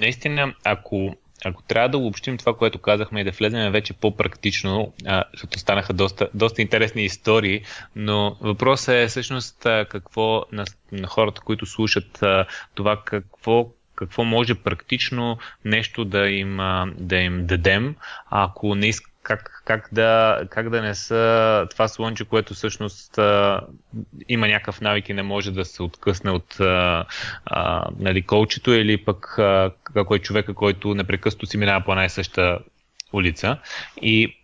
наистина, 0.00 0.54
ако, 0.64 1.16
ако 1.44 1.62
трябва 1.62 1.88
да 1.88 1.98
обобщим 1.98 2.38
това, 2.38 2.56
което 2.56 2.78
казахме 2.78 3.20
и 3.20 3.24
да 3.24 3.30
влезем 3.30 3.72
вече 3.72 3.92
по-практично, 3.92 4.92
а, 5.06 5.24
защото 5.32 5.58
станаха 5.58 5.92
доста, 5.92 6.28
доста 6.34 6.62
интересни 6.62 7.04
истории, 7.04 7.62
но 7.96 8.36
въпросът 8.40 8.94
е 8.94 9.06
всъщност 9.06 9.66
какво 9.88 10.44
на, 10.52 10.64
на 10.92 11.06
хората, 11.06 11.40
които 11.40 11.66
слушат 11.66 12.22
а, 12.22 12.46
това, 12.74 13.02
какво 13.04 13.70
какво 13.94 14.24
може 14.24 14.54
практично 14.54 15.38
нещо 15.64 16.04
да 16.04 16.30
им, 16.30 16.56
да 16.96 17.16
им 17.16 17.46
дадем, 17.46 17.96
ако 18.30 18.74
не 18.74 18.86
искат 18.86 19.14
как, 19.24 19.62
как, 19.64 19.88
да, 19.92 20.40
как 20.50 20.70
да 20.70 20.82
не 20.82 20.94
са 20.94 21.66
това 21.70 21.88
слънче, 21.88 22.24
което 22.24 22.54
всъщност 22.54 23.18
а, 23.18 23.60
има 24.28 24.48
някакъв 24.48 24.80
навик 24.80 25.08
и 25.08 25.12
не 25.12 25.22
може 25.22 25.50
да 25.50 25.64
се 25.64 25.82
откъсне 25.82 26.30
от 26.30 26.60
а, 26.60 27.04
а, 27.44 27.88
нали, 27.98 28.22
колчето 28.22 28.72
или 28.72 29.04
пък 29.04 29.38
а, 29.38 29.70
какво 29.94 30.14
е 30.14 30.18
човека, 30.18 30.54
който 30.54 30.94
непрекъснато 30.94 31.46
си 31.46 31.56
минава 31.56 31.84
по 31.84 31.92
една 31.92 32.04
и 32.04 32.10
съща 32.10 32.58
улица. 33.12 33.58
И 34.02 34.36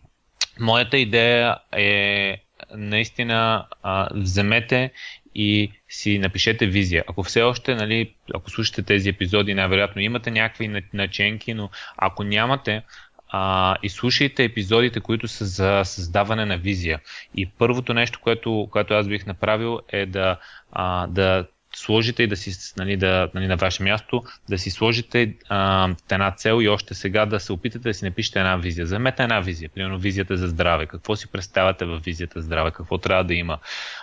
моята 0.61 0.99
идея 0.99 1.57
е 1.73 2.37
наистина 2.75 3.67
а, 3.83 4.09
вземете 4.15 4.93
и 5.35 5.73
си 5.89 6.19
напишете 6.19 6.67
визия. 6.67 7.05
Ако 7.09 7.23
все 7.23 7.43
още, 7.43 7.75
нали, 7.75 8.15
ако 8.35 8.51
слушате 8.51 8.83
тези 8.83 9.09
епизоди, 9.09 9.55
най-вероятно 9.55 10.03
имате 10.03 10.31
някакви 10.31 10.83
наченки, 10.93 11.55
но 11.55 11.71
ако 11.97 12.25
нямате, 12.25 12.83
а, 13.29 13.77
и 13.83 13.89
слушайте 13.89 14.45
епизодите, 14.45 15.01
които 15.01 15.29
са 15.29 15.45
за 15.45 15.83
създаване 15.85 16.45
на 16.47 16.57
визия. 16.57 17.01
И 17.37 17.47
първото 17.47 17.95
нещо, 17.95 18.21
което, 18.23 18.69
което 18.71 18.95
аз 18.95 19.09
бих 19.09 19.27
направил 19.27 19.81
е 19.89 20.07
да, 20.07 20.37
а, 20.73 21.07
да 21.07 21.47
сложите 21.77 22.23
и 22.23 22.27
да 22.27 22.37
си 22.37 22.75
нали, 22.77 22.97
да, 22.97 23.31
нали, 23.35 23.47
на 23.47 23.57
ваше 23.57 23.83
място, 23.83 24.23
да 24.49 24.59
си 24.59 24.71
сложите 24.71 25.35
а, 25.49 25.89
една 26.11 26.31
цел 26.31 26.63
и 26.63 26.69
още 26.69 26.95
сега 26.95 27.27
да 27.27 27.41
се 27.41 27.53
опитате 27.53 27.89
да 27.89 27.95
си 27.95 28.05
напишете 28.05 28.39
една 28.39 28.57
визия. 28.57 28.87
Замете 28.87 29.23
една 29.23 29.41
визия, 29.41 29.71
примерно 29.75 29.99
визията 29.99 30.37
за 30.37 30.49
здраве. 30.49 30.87
Какво 30.87 31.17
си 31.17 31.29
представяте 31.29 31.85
в 31.85 31.99
визията 32.05 32.41
за 32.41 32.45
здраве? 32.45 32.71
Какво 32.71 32.99
трябва 32.99 33.25
да 33.25 33.35
има? 33.35 33.59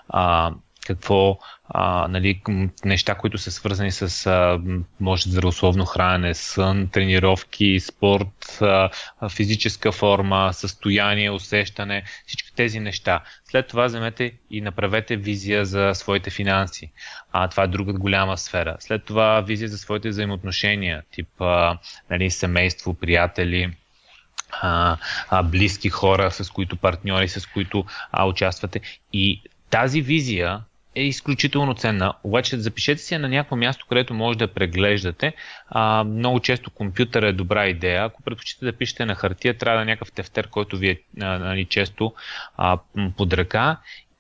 А, 0.10 0.54
какво 0.88 1.40
а, 1.70 2.08
нали, 2.08 2.42
неща, 2.86 3.16
които 3.16 3.38
са 3.38 3.52
свързани 3.52 3.92
с 3.92 4.26
а, 4.26 4.60
може 5.00 5.30
здравословно 5.30 5.86
хранене, 5.86 6.34
сън, 6.34 6.88
тренировки, 6.88 7.80
спорт, 7.80 8.62
а, 8.62 8.90
физическа 9.30 9.92
форма, 9.92 10.50
състояние, 10.54 11.32
усещане, 11.32 12.04
всички 12.28 12.54
тези 12.56 12.80
неща. 12.80 13.24
След 13.46 13.68
това 13.68 13.86
вземете 13.86 14.32
и 14.52 14.62
направете 14.62 15.16
визия 15.16 15.66
за 15.66 15.92
своите 15.94 16.30
финанси. 16.30 16.92
А, 17.32 17.48
това 17.48 17.64
е 17.64 17.68
друга 17.68 17.94
голяма 17.94 18.38
сфера. 18.38 18.76
След 18.80 19.06
това 19.06 19.42
визия 19.42 19.70
за 19.70 19.78
своите 19.78 20.10
взаимоотношения, 20.10 21.04
тип 21.12 21.42
а, 21.42 21.78
нали, 22.10 22.32
семейство, 22.32 22.94
приятели, 22.94 23.72
а, 24.52 24.98
а, 25.30 25.44
близки 25.44 25.90
хора, 25.90 26.32
с 26.32 26.50
които 26.50 26.76
партньори, 26.76 27.28
с 27.28 27.46
които 27.46 27.86
а, 28.12 28.26
участвате. 28.26 28.82
И 29.14 29.42
тази 29.70 30.02
визия 30.02 30.62
е 30.98 31.04
изключително 31.04 31.74
ценна. 31.74 32.14
Обаче 32.24 32.58
запишете 32.58 33.02
си 33.02 33.14
я 33.14 33.20
на 33.20 33.30
някакво 33.30 33.56
място, 33.56 33.86
където 33.90 34.14
може 34.14 34.38
да 34.38 34.48
преглеждате. 34.48 35.34
А, 35.70 36.04
много 36.04 36.40
често 36.40 36.72
компютър 36.72 37.24
е 37.24 37.34
добра 37.34 37.68
идея. 37.68 38.04
Ако 38.04 38.24
предпочитате 38.24 38.66
да 38.66 38.78
пишете 38.78 39.06
на 39.06 39.16
хартия, 39.16 39.58
трябва 39.58 39.78
да 39.78 39.82
е 39.82 39.86
някакъв 39.86 40.12
тефтер, 40.12 40.48
който 40.48 40.78
ви 40.78 40.90
е 40.90 41.00
нали, 41.16 41.66
често 41.66 42.14
а, 42.58 42.78
под 43.18 43.34
ръка. 43.34 43.78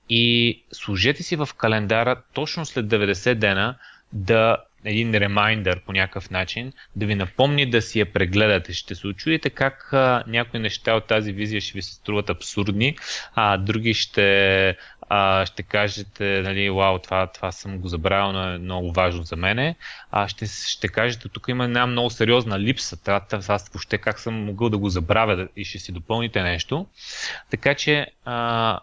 И 0.09 0.63
служете 0.71 1.23
си 1.23 1.35
в 1.35 1.49
календара 1.57 2.21
точно 2.33 2.65
след 2.65 2.85
90 2.85 3.33
дена 3.33 3.75
да 4.13 4.57
един 4.85 5.15
ремайндър 5.15 5.79
по 5.85 5.93
някакъв 5.93 6.29
начин, 6.29 6.73
да 6.95 7.05
ви 7.05 7.15
напомни 7.15 7.69
да 7.69 7.81
си 7.81 7.99
я 7.99 8.13
прегледате. 8.13 8.73
Ще 8.73 8.95
се 8.95 9.07
очудите 9.07 9.49
как 9.49 9.93
а, 9.93 10.23
някои 10.27 10.59
неща 10.59 10.93
от 10.93 11.07
тази 11.07 11.31
визия 11.31 11.61
ще 11.61 11.73
ви 11.73 11.81
се 11.81 11.93
струват 11.93 12.29
абсурдни, 12.29 12.97
а 13.35 13.57
други 13.57 13.93
ще 13.93 14.77
а, 15.09 15.45
ще 15.45 15.63
кажете, 15.63 16.41
нали, 16.43 16.69
вау, 16.69 16.99
това, 16.99 17.27
това 17.27 17.51
съм 17.51 17.79
го 17.79 17.87
забравил, 17.87 18.31
но 18.31 18.53
е 18.53 18.57
много 18.57 18.91
важно 18.91 19.23
за 19.23 19.35
мене. 19.35 19.75
А, 20.11 20.27
ще, 20.27 20.45
ще 20.45 20.87
кажете, 20.87 21.29
тук 21.29 21.47
има 21.47 21.63
една 21.63 21.87
много 21.87 22.09
сериозна 22.09 22.59
липса. 22.59 23.03
Трябва, 23.03 23.53
аз 23.53 23.69
въобще 23.69 23.97
как 23.97 24.19
съм 24.19 24.45
могъл 24.45 24.69
да 24.69 24.77
го 24.77 24.89
забравя 24.89 25.47
и 25.55 25.65
ще 25.65 25.79
си 25.79 25.91
допълните 25.91 26.43
нещо. 26.43 26.85
Така 27.49 27.75
че 27.75 28.07
а, 28.25 28.79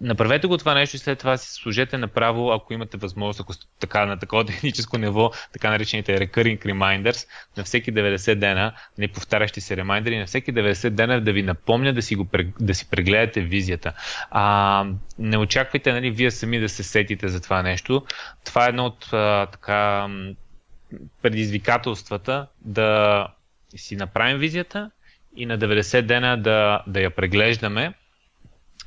направете 0.00 0.46
го 0.46 0.58
това 0.58 0.74
нещо 0.74 0.96
и 0.96 0.98
след 0.98 1.18
това 1.18 1.36
си 1.36 1.52
служете 1.52 1.98
направо, 1.98 2.52
ако 2.52 2.72
имате 2.72 2.96
възможност, 2.96 3.40
ако 3.40 3.52
сте 3.52 3.66
така 3.80 4.06
на 4.06 4.18
такова 4.18 4.44
техническо 4.46 4.98
ниво, 4.98 5.30
така 5.52 5.70
наречените 5.70 6.18
recurring 6.18 6.58
reminders, 6.58 7.28
на 7.56 7.64
всеки 7.64 7.92
90 7.92 8.34
дена, 8.34 8.72
не 8.98 9.08
повтарящи 9.08 9.60
се 9.60 9.76
ремайдери, 9.76 10.18
на 10.18 10.26
всеки 10.26 10.54
90 10.54 10.90
дена 10.90 11.20
да 11.20 11.32
ви 11.32 11.42
напомня 11.42 11.92
да 11.92 12.02
си, 12.02 12.14
го, 12.14 12.28
да 12.60 12.74
си 12.74 12.90
прегледате 12.90 13.40
визията. 13.40 13.92
А, 14.30 14.86
не 15.18 15.38
очаквайте 15.38 15.92
нали, 15.92 16.10
вие 16.10 16.30
сами 16.30 16.60
да 16.60 16.68
се 16.68 16.82
сетите 16.82 17.28
за 17.28 17.40
това 17.40 17.62
нещо. 17.62 18.06
Това 18.44 18.66
е 18.66 18.68
едно 18.68 18.86
от 18.86 19.12
а, 19.12 19.46
така 19.46 20.08
предизвикателствата 21.22 22.46
да 22.60 23.28
си 23.76 23.96
направим 23.96 24.38
визията 24.38 24.90
и 25.36 25.46
на 25.46 25.58
90 25.58 26.02
дена 26.02 26.42
да, 26.42 26.82
да 26.86 27.00
я 27.00 27.10
преглеждаме 27.10 27.94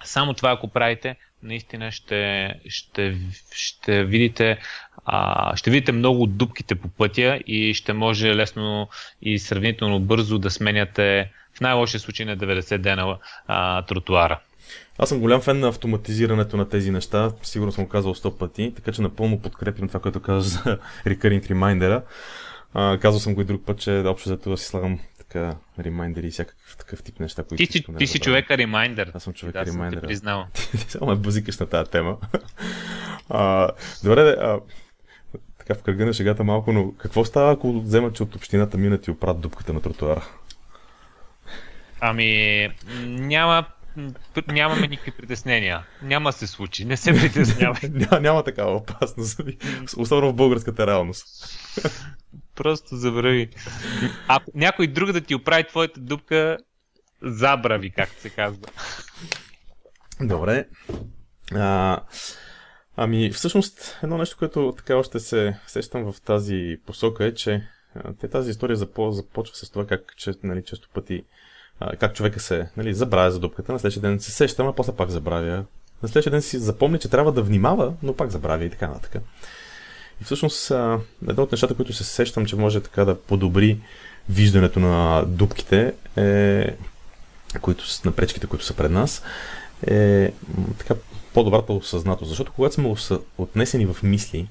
само 0.03 0.33
това, 0.33 0.51
ако 0.51 0.67
правите, 0.67 1.15
наистина 1.43 1.91
ще, 1.91 2.53
ще, 2.69 3.17
ще 3.51 4.03
видите 4.03 4.57
а, 5.05 5.55
ще 5.55 5.71
видите 5.71 5.91
много 5.91 6.23
от 6.23 6.37
дупките 6.37 6.75
по 6.75 6.87
пътя 6.87 7.39
и 7.47 7.73
ще 7.73 7.93
може 7.93 8.35
лесно 8.35 8.89
и 9.21 9.39
сравнително 9.39 9.99
бързо 9.99 10.39
да 10.39 10.49
сменяте 10.49 11.31
в 11.53 11.61
най-лошия 11.61 11.99
случай 11.99 12.25
на 12.25 12.37
90 12.37 12.77
дена 12.77 13.17
а, 13.47 13.81
тротуара. 13.81 14.39
Аз 14.99 15.09
съм 15.09 15.19
голям 15.19 15.41
фен 15.41 15.59
на 15.59 15.67
автоматизирането 15.67 16.57
на 16.57 16.69
тези 16.69 16.91
неща, 16.91 17.31
сигурно 17.43 17.71
съм 17.71 17.83
го 17.83 17.89
казал 17.89 18.15
100 18.15 18.37
пъти, 18.37 18.73
така 18.75 18.91
че 18.91 19.01
напълно 19.01 19.41
подкрепям 19.41 19.87
това, 19.87 19.99
което 19.99 20.21
казваш 20.21 20.63
за 20.63 20.79
Recurring 21.05 21.51
Reminder. 21.51 22.01
казал 22.99 23.19
съм 23.19 23.35
го 23.35 23.41
и 23.41 23.45
друг 23.45 23.65
път, 23.65 23.79
че 23.79 24.03
общо 24.05 24.29
зато 24.29 24.49
да 24.49 24.57
си 24.57 24.65
слагам 24.65 24.99
така 25.37 25.83
ремайндери 25.83 26.27
и 26.27 26.31
всякакъв 26.31 26.77
такъв 26.77 27.03
тип 27.03 27.19
неща, 27.19 27.43
които 27.43 27.65
Ти, 27.65 27.71
си, 27.71 27.83
ти 27.83 27.91
да 27.91 28.07
си 28.07 28.19
човека 28.19 28.57
ремайндер. 28.57 29.11
Аз 29.13 29.23
съм 29.23 29.33
човека 29.33 29.59
да, 29.59 29.65
ремайндер. 29.65 29.99
Съм 29.99 30.07
признал. 30.07 30.45
Ти 30.53 30.77
само 30.77 31.11
ме 31.11 31.15
базикаш 31.15 31.57
на 31.57 31.65
тази 31.65 31.91
тема. 31.91 32.17
а, 33.29 33.71
добре, 34.03 34.21
а, 34.21 34.59
така 35.57 35.75
в 35.79 35.83
кръга 35.83 36.05
на 36.05 36.13
шегата 36.13 36.43
малко, 36.43 36.73
но 36.73 36.93
какво 36.97 37.25
става, 37.25 37.51
ако 37.51 37.81
вземат, 37.81 38.15
че 38.15 38.23
от 38.23 38.35
общината 38.35 38.77
минат 38.77 39.07
и 39.07 39.11
оправят 39.11 39.41
дупката 39.41 39.73
на 39.73 39.81
тротуара? 39.81 40.25
Ами, 42.01 42.69
няма 43.05 43.65
нямаме 44.47 44.87
никакви 44.87 45.11
притеснения. 45.11 45.83
Няма 46.01 46.33
се 46.33 46.47
случи. 46.47 46.85
Не 46.85 46.97
се 46.97 47.11
притеснявай. 47.21 47.81
няма, 47.89 48.19
няма 48.19 48.43
такава 48.43 48.75
опасност. 48.75 49.41
Особено 49.97 50.31
в 50.31 50.35
българската 50.35 50.87
реалност. 50.87 51.27
Просто 52.57 52.95
забрави. 52.95 53.49
Ако 54.27 54.51
някой 54.55 54.87
друг 54.87 55.11
да 55.11 55.21
ти 55.21 55.35
оправи 55.35 55.63
твоята 55.63 55.99
дупка, 55.99 56.57
забрави, 57.21 57.91
както 57.91 58.21
се 58.21 58.29
казва. 58.29 58.67
Добре. 60.21 60.65
А, 61.55 62.01
ами, 62.95 63.31
всъщност, 63.31 63.99
едно 64.03 64.17
нещо, 64.17 64.37
което 64.37 64.73
така 64.77 64.95
още 64.95 65.19
се 65.19 65.59
сещам 65.67 66.11
в 66.11 66.21
тази 66.21 66.77
посока 66.85 67.25
е, 67.25 67.33
че 67.33 67.67
те 68.19 68.27
тази 68.27 68.51
история 68.51 68.75
започва 68.75 69.55
с 69.55 69.69
това 69.69 69.87
как 69.87 70.13
че, 70.17 70.33
нали, 70.43 70.63
често 70.63 70.89
пъти 70.93 71.23
как 71.99 72.15
човека 72.15 72.39
се 72.39 72.69
нали, 72.77 72.93
забравя 72.93 73.31
за 73.31 73.39
дупката, 73.39 73.73
на 73.73 73.79
следващия 73.79 74.01
ден 74.01 74.19
се 74.19 74.31
сеща, 74.31 74.63
а 74.63 74.73
после 74.73 74.95
пак 74.95 75.09
забравя. 75.09 75.65
На 76.03 76.09
следващия 76.09 76.31
ден 76.31 76.41
си 76.41 76.59
запомни, 76.59 76.99
че 76.99 77.09
трябва 77.09 77.31
да 77.31 77.41
внимава, 77.41 77.93
но 78.03 78.13
пак 78.13 78.29
забравя 78.29 78.65
и 78.65 78.69
така 78.69 78.87
нататък. 78.87 79.21
И 80.21 80.23
всъщност 80.23 80.71
едно 81.27 81.43
от 81.43 81.51
нещата, 81.51 81.75
които 81.75 81.93
се 81.93 82.03
сещам, 82.03 82.45
че 82.45 82.55
може 82.55 82.81
така 82.81 83.05
да 83.05 83.21
подобри 83.21 83.79
виждането 84.29 84.79
на 84.79 85.23
дупките, 85.27 85.93
е, 86.17 86.75
които, 87.61 87.83
на 88.05 88.11
пречките, 88.11 88.47
които 88.47 88.65
са 88.65 88.73
пред 88.73 88.91
нас, 88.91 89.21
е 89.87 90.31
така 90.77 90.93
по-добрата 91.33 91.73
осъзнатост. 91.73 92.29
Защото 92.29 92.51
когато 92.55 92.75
сме 92.75 92.95
отнесени 93.37 93.85
в 93.85 94.03
мисли, 94.03 94.47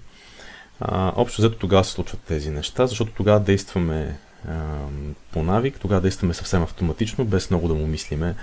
а, 0.81 1.13
общо 1.17 1.43
взето 1.43 1.59
тогава 1.59 1.85
се 1.85 1.91
случват 1.91 2.21
тези 2.21 2.51
неща, 2.51 2.87
защото 2.87 3.13
тогава 3.13 3.41
действаме 3.41 4.19
а, 4.49 4.53
по 5.33 5.43
навик, 5.43 5.81
тогава 5.81 6.01
действаме 6.01 6.35
съвсем 6.35 6.63
автоматично, 6.63 7.25
без 7.25 7.51
много 7.51 7.69
да 7.69 7.75
му 7.75 7.87
мислиме 7.87 8.35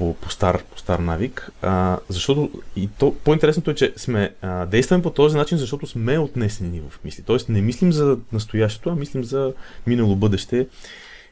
по, 0.00 0.14
по, 0.14 0.30
стар, 0.30 0.62
по 0.62 0.78
стар 0.78 0.98
навик, 0.98 1.50
а, 1.62 1.98
защото 2.08 2.50
и 2.76 2.88
то, 2.98 3.14
по-интересното 3.24 3.70
е, 3.70 3.74
че 3.74 3.92
сме 3.96 4.34
а, 4.42 4.66
действаме 4.66 5.02
по 5.02 5.10
този 5.10 5.36
начин, 5.36 5.58
защото 5.58 5.86
сме 5.86 6.18
отнесени 6.18 6.80
в 6.90 7.04
мисли. 7.04 7.22
Тоест 7.22 7.48
не 7.48 7.60
мислим 7.60 7.92
за 7.92 8.18
настоящето, 8.32 8.90
а 8.90 8.94
мислим 8.94 9.24
за 9.24 9.52
минало 9.86 10.16
бъдеще 10.16 10.68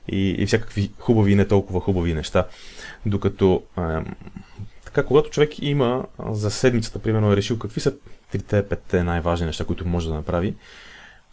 и, 0.08 0.30
и 0.30 0.46
всякакви 0.46 0.90
хубави 0.98 1.32
и 1.32 1.34
не 1.34 1.48
толкова 1.48 1.80
хубави 1.80 2.14
неща. 2.14 2.46
Докато 3.06 3.62
а, 3.76 4.02
така, 4.84 5.02
когато 5.02 5.30
човек 5.30 5.62
има 5.62 6.04
за 6.28 6.50
седмицата, 6.50 6.98
примерно, 6.98 7.32
е 7.32 7.36
решил 7.36 7.58
какви 7.58 7.80
са 7.80 7.94
трите, 8.32 8.68
петте 8.68 9.02
най-важни 9.02 9.46
неща, 9.46 9.64
които 9.64 9.88
може 9.88 10.08
да 10.08 10.14
направи, 10.14 10.54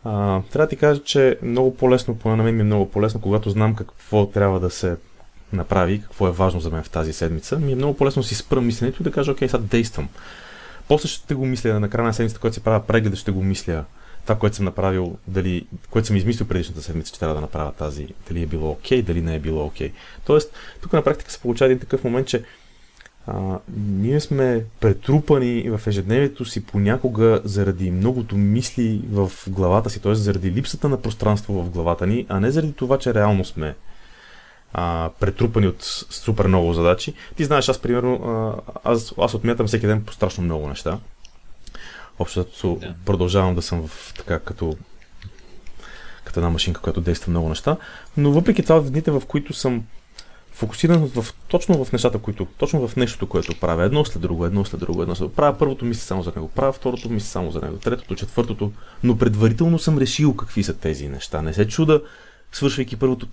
а, 0.03 0.41
трябва 0.51 0.65
да 0.65 0.69
ти 0.69 0.75
кажа, 0.75 1.03
че 1.03 1.37
много 1.41 1.77
по-лесно, 1.77 2.17
поне 2.17 2.35
на 2.35 2.43
мен 2.43 2.55
ми 2.55 2.61
е 2.61 2.63
много 2.63 2.91
по-лесно, 2.91 3.21
когато 3.21 3.49
знам 3.49 3.75
какво 3.75 4.25
трябва 4.25 4.59
да 4.59 4.69
се 4.69 4.95
направи, 5.55 6.01
какво 6.01 6.27
е 6.27 6.31
важно 6.31 6.59
за 6.59 6.69
мен 6.69 6.83
в 6.83 6.89
тази 6.89 7.13
седмица, 7.13 7.59
ми 7.59 7.71
е 7.71 7.75
много 7.75 7.97
по-лесно 7.97 8.23
си 8.23 8.35
спра 8.35 8.61
мисленето 8.61 9.01
и 9.01 9.03
да 9.03 9.11
кажа, 9.11 9.31
окей, 9.31 9.47
сега 9.47 9.63
действам. 9.63 10.09
После 10.87 11.07
ще 11.07 11.33
го 11.35 11.45
мисля 11.45 11.79
на 11.79 11.89
края 11.89 12.07
на 12.07 12.13
седмицата, 12.13 12.39
когато 12.39 12.53
се 12.53 12.63
правя 12.63 12.83
преглед, 12.87 13.15
ще 13.15 13.31
го 13.31 13.43
мисля 13.43 13.85
това, 14.23 14.35
което 14.35 14.55
съм 14.55 14.65
направил, 14.65 15.17
дали, 15.27 15.67
което 15.89 16.07
съм 16.07 16.15
измислил 16.15 16.47
предишната 16.47 16.81
седмица, 16.81 17.13
че 17.13 17.19
трябва 17.19 17.35
да 17.35 17.41
направя 17.41 17.71
тази, 17.71 18.07
дали 18.27 18.41
е 18.41 18.45
било 18.45 18.69
окей, 18.69 19.01
дали 19.01 19.21
не 19.21 19.35
е 19.35 19.39
било 19.39 19.65
окей. 19.65 19.91
Тоест, 20.25 20.53
тук 20.81 20.93
на 20.93 21.01
практика 21.01 21.31
се 21.31 21.39
получава 21.39 21.71
един 21.71 21.79
такъв 21.79 22.03
момент, 22.03 22.27
че 22.27 22.43
а, 23.27 23.59
ние 23.77 24.19
сме 24.19 24.65
претрупани 24.79 25.69
в 25.69 25.87
ежедневието 25.87 26.45
си 26.45 26.65
понякога 26.65 27.41
заради 27.43 27.91
многото 27.91 28.37
мисли 28.37 29.01
в 29.11 29.31
главата 29.47 29.89
си, 29.89 30.01
т.е. 30.01 30.15
заради 30.15 30.51
липсата 30.51 30.89
на 30.89 31.01
пространство 31.01 31.63
в 31.63 31.69
главата 31.69 32.07
ни, 32.07 32.25
а 32.29 32.39
не 32.39 32.51
заради 32.51 32.73
това, 32.73 32.99
че 32.99 33.13
реално 33.13 33.45
сме 33.45 33.75
а, 34.77 35.09
претрупани 35.19 35.67
от 35.67 35.83
супер 36.09 36.47
много 36.47 36.73
задачи. 36.73 37.13
Ти 37.35 37.45
знаеш, 37.45 37.69
аз 37.69 37.79
примерно, 37.79 38.13
а, 38.13 38.53
аз, 38.83 39.13
аз 39.21 39.33
отмятам 39.33 39.67
всеки 39.67 39.87
ден 39.87 40.03
по 40.03 40.13
страшно 40.13 40.43
много 40.43 40.67
неща. 40.67 40.99
Общо 42.19 42.77
да. 42.81 42.95
продължавам 43.05 43.55
да 43.55 43.61
съм 43.61 43.87
в 43.87 44.13
така 44.17 44.39
като 44.39 44.77
като 46.23 46.39
една 46.39 46.49
машинка, 46.49 46.81
която 46.81 47.01
действа 47.01 47.29
много 47.29 47.49
неща. 47.49 47.77
Но 48.17 48.31
въпреки 48.31 48.63
това, 48.63 48.79
в 48.79 48.91
дните, 48.91 49.11
в 49.11 49.23
които 49.27 49.53
съм 49.53 49.83
фокусиран 50.51 51.05
в, 51.05 51.25
точно 51.47 51.85
в 51.85 51.91
нещата, 51.91 52.19
които, 52.19 52.47
точно 52.57 52.87
в 52.87 52.95
нещото, 52.95 53.27
което 53.27 53.59
правя, 53.59 53.83
едно 53.83 54.05
след 54.05 54.21
друго, 54.21 54.45
едно 54.45 54.65
след 54.65 54.79
друго, 54.79 55.01
едно 55.01 55.15
след 55.15 55.25
друго. 55.25 55.35
Правя 55.35 55.57
първото 55.57 55.85
мисля 55.85 56.01
само 56.01 56.23
за 56.23 56.31
него, 56.35 56.47
правя 56.55 56.73
второто 56.73 57.09
мисля 57.09 57.27
само 57.27 57.51
за 57.51 57.61
него, 57.61 57.77
третото, 57.77 58.15
четвъртото, 58.15 58.71
но 59.03 59.17
предварително 59.17 59.79
съм 59.79 59.97
решил 59.97 60.35
какви 60.35 60.63
са 60.63 60.73
тези 60.73 61.07
неща. 61.07 61.41
Не 61.41 61.53
се 61.53 61.67
чуда, 61.67 62.01
свършвайки 62.51 62.95
първото, 62.95 63.27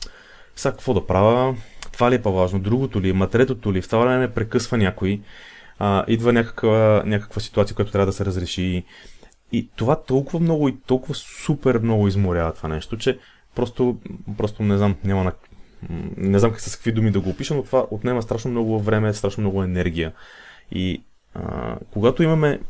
сега 0.57 0.73
какво 0.73 0.95
да 0.95 1.07
правя, 1.07 1.57
това 1.93 2.11
ли 2.11 2.15
е 2.15 2.23
по-важно, 2.23 2.61
другото 2.61 3.01
ли, 3.01 3.13
ма 3.13 3.31
третото 3.31 3.73
ли, 3.73 3.83
в 3.83 3.89
това 3.89 3.99
време 3.99 4.19
ме 4.19 4.35
прекъсва 4.35 4.79
някой, 4.79 5.21
а, 5.79 6.05
идва 6.09 6.33
някаква, 6.33 7.03
някаква 7.07 7.41
ситуация, 7.41 7.77
която 7.77 7.93
трябва 7.93 8.07
да 8.07 8.13
се 8.13 8.25
разреши. 8.25 8.85
И 9.53 9.69
това 9.77 10.03
толкова 10.03 10.41
много 10.41 10.69
и 10.69 10.77
толкова 10.87 11.15
супер 11.15 11.79
много 11.79 12.09
изморява 12.09 12.55
това 12.55 12.69
нещо, 12.69 12.97
че 12.97 13.19
просто, 13.55 13.99
просто 14.39 14.63
не 14.63 14.77
знам, 14.77 14.97
няма 15.05 15.25
на... 15.25 15.33
Не 16.17 16.39
знам 16.39 16.51
как 16.51 16.61
с 16.61 16.77
какви 16.77 16.93
думи 16.93 17.11
да 17.11 17.21
го 17.21 17.31
опиша, 17.31 17.55
но 17.55 17.63
това 17.63 17.87
отнема 17.91 18.23
страшно 18.23 18.51
много 18.51 18.81
време, 18.81 19.15
страшно 19.15 19.41
много 19.41 19.63
енергия. 19.63 20.13
И 20.73 21.03
а, 21.35 21.77
когато 21.91 22.23
имаме 22.23 22.61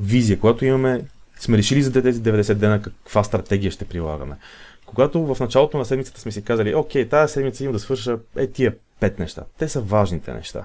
визия, 0.00 0.40
когато 0.40 0.64
имаме, 0.64 1.02
сме 1.38 1.58
решили 1.58 1.82
за 1.82 2.02
тези 2.02 2.22
90 2.22 2.54
дена 2.54 2.82
каква 2.82 3.24
стратегия 3.24 3.70
ще 3.70 3.84
прилагаме, 3.84 4.36
когато 4.88 5.34
в 5.34 5.40
началото 5.40 5.78
на 5.78 5.84
седмицата 5.84 6.20
сме 6.20 6.32
си 6.32 6.44
казали, 6.44 6.74
окей, 6.74 7.08
тази 7.08 7.32
седмица 7.32 7.64
имам 7.64 7.72
да 7.72 7.78
свърша 7.78 8.18
е 8.36 8.46
тия 8.46 8.76
пет 9.00 9.18
неща. 9.18 9.44
Те 9.58 9.68
са 9.68 9.80
важните 9.80 10.32
неща. 10.32 10.64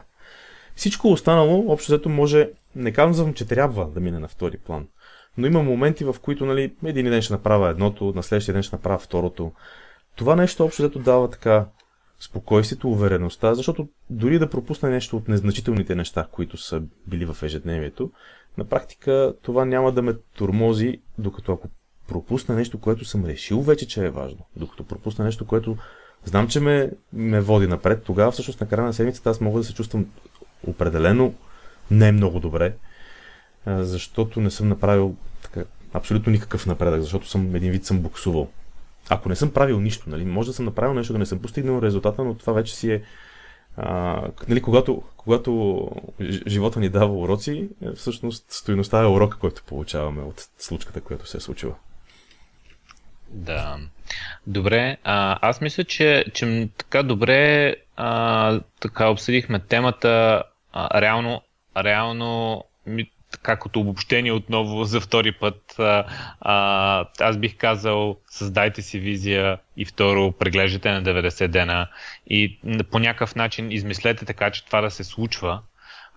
Всичко 0.76 1.08
останало, 1.08 1.72
общо 1.72 1.92
взето, 1.92 2.10
може, 2.10 2.50
не 2.76 2.92
казвам, 2.92 3.34
че 3.34 3.48
трябва 3.48 3.88
да 3.88 4.00
мине 4.00 4.20
на 4.20 4.28
втори 4.28 4.58
план. 4.58 4.88
Но 5.38 5.48
има 5.48 5.64
моменти, 5.64 6.04
в 6.04 6.16
които 6.22 6.46
нали, 6.46 6.74
един 6.86 7.06
ден 7.06 7.22
ще 7.22 7.34
направя 7.34 7.70
едното, 7.70 8.14
на 8.16 8.24
следващия 8.24 8.54
ден 8.54 8.64
ще 8.64 8.76
направя 8.76 9.00
второто. 9.00 9.52
Това 10.16 10.36
нещо 10.36 10.66
общо 10.66 10.82
взето 10.82 11.00
дава 11.00 11.30
така 11.30 11.66
спокойствието, 12.20 12.90
увереността, 12.90 13.54
защото 13.54 13.88
дори 14.10 14.40
да 14.40 14.50
пропусне 14.50 14.90
нещо 14.90 15.18
от 15.18 15.28
незначителните 15.28 15.96
неща, 15.96 16.28
които 16.32 16.58
са 16.58 16.82
били 17.08 17.26
в 17.26 17.44
ежедневието, 17.44 18.12
на 18.58 18.66
практика 18.66 19.34
това 19.42 19.66
няма 19.66 19.92
да 19.92 20.02
ме 20.02 20.14
турмози, 20.36 21.02
докато 21.18 21.54
ако 21.54 21.68
пропусна 22.08 22.56
нещо, 22.56 22.80
което 22.80 23.06
съм 23.06 23.26
решил 23.26 23.62
вече, 23.62 23.88
че 23.88 24.06
е 24.06 24.10
важно, 24.10 24.40
докато 24.56 24.84
пропусна 24.84 25.26
нещо, 25.26 25.48
което 25.48 25.78
знам, 26.26 26.48
че 26.48 26.60
ме, 26.60 26.92
ме 27.14 27.42
води 27.42 27.68
напред, 27.68 28.04
тогава 28.04 28.32
всъщност 28.32 28.62
на 28.62 28.68
края 28.68 28.86
на 28.88 28.94
седмицата 28.94 29.30
аз 29.30 29.42
мога 29.42 29.60
да 29.60 29.64
се 29.66 29.74
чувствам 29.74 30.06
определено 30.68 31.34
не 31.92 32.12
много 32.12 32.40
добре, 32.40 32.76
защото 33.68 34.42
не 34.42 34.52
съм 34.52 34.68
направил 34.68 35.16
така, 35.42 35.64
абсолютно 35.94 36.32
никакъв 36.32 36.66
напредък, 36.66 37.02
защото 37.02 37.28
съм 37.28 37.56
един 37.56 37.72
вид 37.72 37.86
съм 37.86 38.00
буксувал. 38.00 38.50
Ако 39.10 39.30
не 39.30 39.36
съм 39.36 39.52
правил 39.52 39.80
нищо, 39.80 40.10
нали, 40.10 40.26
може 40.26 40.50
да 40.50 40.54
съм 40.54 40.66
направил 40.66 40.94
нещо, 40.94 41.14
да 41.14 41.20
не 41.20 41.26
съм 41.26 41.40
постигнал 41.40 41.82
резултата, 41.82 42.24
но 42.24 42.34
това 42.34 42.54
вече 42.54 42.76
си 42.76 42.92
е 42.92 43.04
а, 43.78 44.22
нали, 44.48 44.62
когато, 44.62 45.02
когато 45.18 45.90
живота 46.48 46.80
ни 46.80 46.90
дава 46.90 47.14
уроци, 47.14 47.70
е, 47.82 47.92
всъщност 47.92 48.46
стоиността 48.52 49.02
е 49.02 49.08
урока, 49.08 49.38
който 49.38 49.64
получаваме 49.64 50.22
от 50.22 50.48
случката, 50.58 51.02
която 51.02 51.28
се 51.28 51.38
е 51.38 51.40
случила. 51.40 51.76
Да. 53.34 53.80
Добре, 54.48 54.98
а, 55.04 55.40
аз 55.42 55.62
мисля, 55.62 55.84
че, 55.84 56.26
че 56.34 56.70
така 56.78 57.04
добре 57.04 57.76
а, 57.96 58.60
така 58.80 59.10
обсъдихме 59.10 59.60
темата. 59.60 60.44
А, 60.74 61.02
реално, 61.02 61.42
реално 61.78 62.64
така 63.32 63.56
като 63.56 63.80
обобщение 63.80 64.32
отново 64.32 64.84
за 64.84 65.02
втори 65.02 65.32
път, 65.32 65.76
а, 65.80 67.06
аз 67.20 67.38
бих 67.38 67.58
казал, 67.58 68.18
създайте 68.30 68.82
си 68.82 69.00
визия 69.00 69.58
и 69.78 69.86
второ, 69.86 70.32
преглеждате 70.32 70.92
на 70.92 71.04
90 71.04 71.48
дена 71.48 71.88
и 72.28 72.60
по 72.92 73.00
някакъв 73.00 73.36
начин 73.36 73.72
измислете 73.72 74.26
така, 74.26 74.52
че 74.52 74.66
това 74.66 74.82
да 74.82 74.92
се 74.92 75.04
случва, 75.04 75.62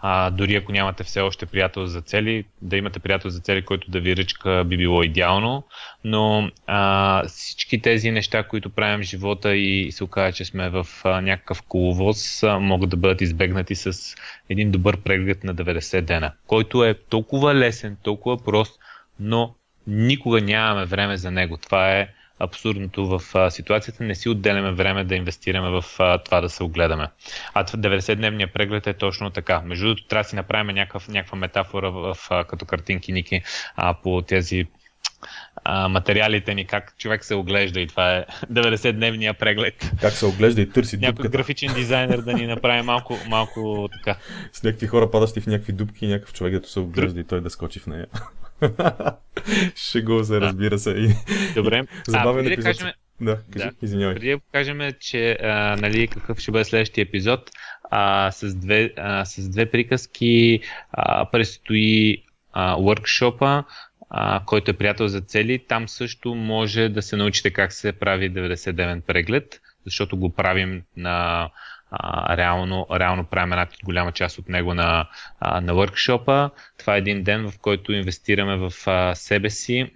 а, 0.01 0.31
дори 0.31 0.57
ако 0.57 0.73
нямате 0.73 1.05
все 1.05 1.21
още 1.21 1.47
приятел 1.47 1.87
за 1.87 2.01
цели, 2.01 2.45
да 2.63 2.77
имате 2.77 2.99
приятел 2.99 3.31
за 3.31 3.41
цели, 3.41 3.65
който 3.65 3.91
да 3.91 4.01
ви 4.01 4.17
ръчка 4.17 4.65
би 4.67 4.77
било 4.77 5.03
идеално, 5.03 5.65
но 6.05 6.51
а, 6.67 7.23
всички 7.29 7.83
тези 7.83 8.11
неща, 8.11 8.43
които 8.43 8.71
правим 8.71 9.01
в 9.01 9.09
живота 9.09 9.57
и 9.57 9.93
се 9.93 10.05
оказа, 10.05 10.33
че 10.33 10.45
сме 10.45 10.71
в 10.71 10.87
а, 11.05 11.21
някакъв 11.21 11.63
коловоз, 11.63 12.43
а, 12.43 12.59
могат 12.59 12.91
да 12.91 12.97
бъдат 12.97 13.21
избегнати 13.21 13.75
с 13.75 14.17
един 14.49 14.71
добър 14.71 14.97
преглед 14.97 15.45
на 15.45 15.55
90 15.55 16.01
дена, 16.01 16.33
който 16.47 16.85
е 16.85 16.95
толкова 16.95 17.55
лесен, 17.55 17.97
толкова 18.03 18.45
прост, 18.45 18.81
но 19.21 19.55
никога 19.87 20.41
нямаме 20.41 20.87
време 20.87 21.17
за 21.17 21.31
него. 21.31 21.57
Това 21.57 21.93
е 21.93 22.09
абсурдното 22.39 23.07
в 23.07 23.23
а, 23.35 23.51
ситуацията. 23.51 24.05
Не 24.05 24.15
си 24.15 24.29
отделяме 24.29 24.73
време 24.73 25.05
да 25.05 25.15
инвестираме 25.15 25.71
в 25.71 25.85
а, 25.99 26.19
това 26.19 26.41
да 26.41 26.49
се 26.49 26.63
огледаме. 26.63 27.09
А 27.55 27.65
90-дневния 27.65 28.53
преглед 28.53 28.87
е 28.87 28.95
точно 28.95 29.31
така. 29.31 29.61
Между 29.61 29.87
другото, 29.87 30.07
трябва 30.07 30.23
да 30.23 30.29
си 30.29 30.37
направим 30.37 30.75
някакъв, 30.75 31.09
някаква 31.09 31.39
метафора 31.39 31.91
в, 31.91 32.17
а, 32.31 32.45
като 32.45 32.65
картинки, 32.65 33.13
Ники, 33.13 33.43
а, 33.77 33.95
по 33.95 34.23
тези 34.23 34.67
а, 35.65 35.89
материалите 35.89 36.55
ни, 36.55 36.67
как 36.67 36.95
човек 36.99 37.25
се 37.25 37.35
оглежда 37.35 37.81
и 37.81 37.87
това 37.87 38.17
е 38.17 38.25
90-дневния 38.53 39.33
преглед. 39.33 39.91
Как 40.01 40.13
се 40.13 40.27
оглежда 40.27 40.61
и 40.61 40.71
търси 40.71 40.97
Някой 40.97 41.13
дупката. 41.13 41.29
графичен 41.29 41.75
дизайнер 41.75 42.19
да 42.19 42.33
ни 42.33 42.47
направи 42.47 42.83
малко, 42.83 43.19
малко 43.29 43.89
така. 43.93 44.19
С 44.53 44.63
някакви 44.63 44.87
хора 44.87 45.11
падащи 45.11 45.41
в 45.41 45.47
някакви 45.47 45.73
дупки 45.73 46.05
и 46.05 46.09
някакъв 46.09 46.35
човек, 46.35 46.61
да 46.61 46.69
се 46.69 46.81
оглежда 46.81 47.21
и 47.21 47.25
той 47.25 47.41
да 47.41 47.51
скочи 47.51 47.81
в 47.81 47.87
нея. 47.87 48.07
Шего 49.77 50.25
се, 50.25 50.41
разбира 50.41 50.79
се. 50.79 51.17
Добре. 51.55 51.87
Забавен 52.09 52.47
а, 52.47 52.53
епизод. 52.53 52.65
Да 52.65 52.73
кажем, 52.73 52.93
да, 53.21 53.39
кажи, 53.51 53.65
да. 53.65 53.87
извинявай. 53.87 54.15
Преди 54.15 54.31
да 54.31 54.41
кажем, 54.53 54.81
че 55.01 55.39
а, 55.43 55.77
нали, 55.77 56.09
какъв 56.09 56.39
ще 56.39 56.51
бъде 56.51 56.65
следващия 56.65 57.03
епизод, 57.03 57.51
а, 57.91 58.31
с, 58.31 58.55
две, 58.55 58.93
а, 58.97 59.25
с 59.25 59.49
две 59.49 59.71
приказки 59.71 60.61
а, 60.93 61.31
предстои 61.31 62.23
а, 62.53 62.77
workshop 62.77 63.65
а, 64.11 64.41
който 64.47 64.71
е 64.71 64.75
приятел 64.75 65.09
за 65.09 65.21
цели. 65.21 65.65
Там 65.69 65.89
също 65.89 66.35
може 66.35 66.89
да 66.89 67.03
се 67.03 67.17
научите 67.17 67.51
как 67.51 67.73
се 67.73 67.93
прави 67.93 68.33
99 68.33 69.01
преглед, 69.01 69.61
защото 69.85 70.17
го 70.17 70.35
правим 70.35 70.83
на 70.97 71.49
а, 71.91 72.37
реално, 72.37 72.87
реално 72.93 73.25
правим 73.25 73.53
една 73.53 73.67
голяма 73.85 74.13
част 74.13 74.39
от 74.39 74.49
него 74.49 74.75
на, 74.75 75.09
а, 75.41 75.61
на 75.61 75.73
workshop 75.73 76.51
Това 76.79 76.95
е 76.95 76.99
един 76.99 77.23
ден, 77.23 77.51
в 77.51 77.59
който 77.59 77.93
инвестираме 77.93 78.57
в 78.57 78.73
а, 78.87 79.15
себе 79.15 79.51
си, 79.51 79.91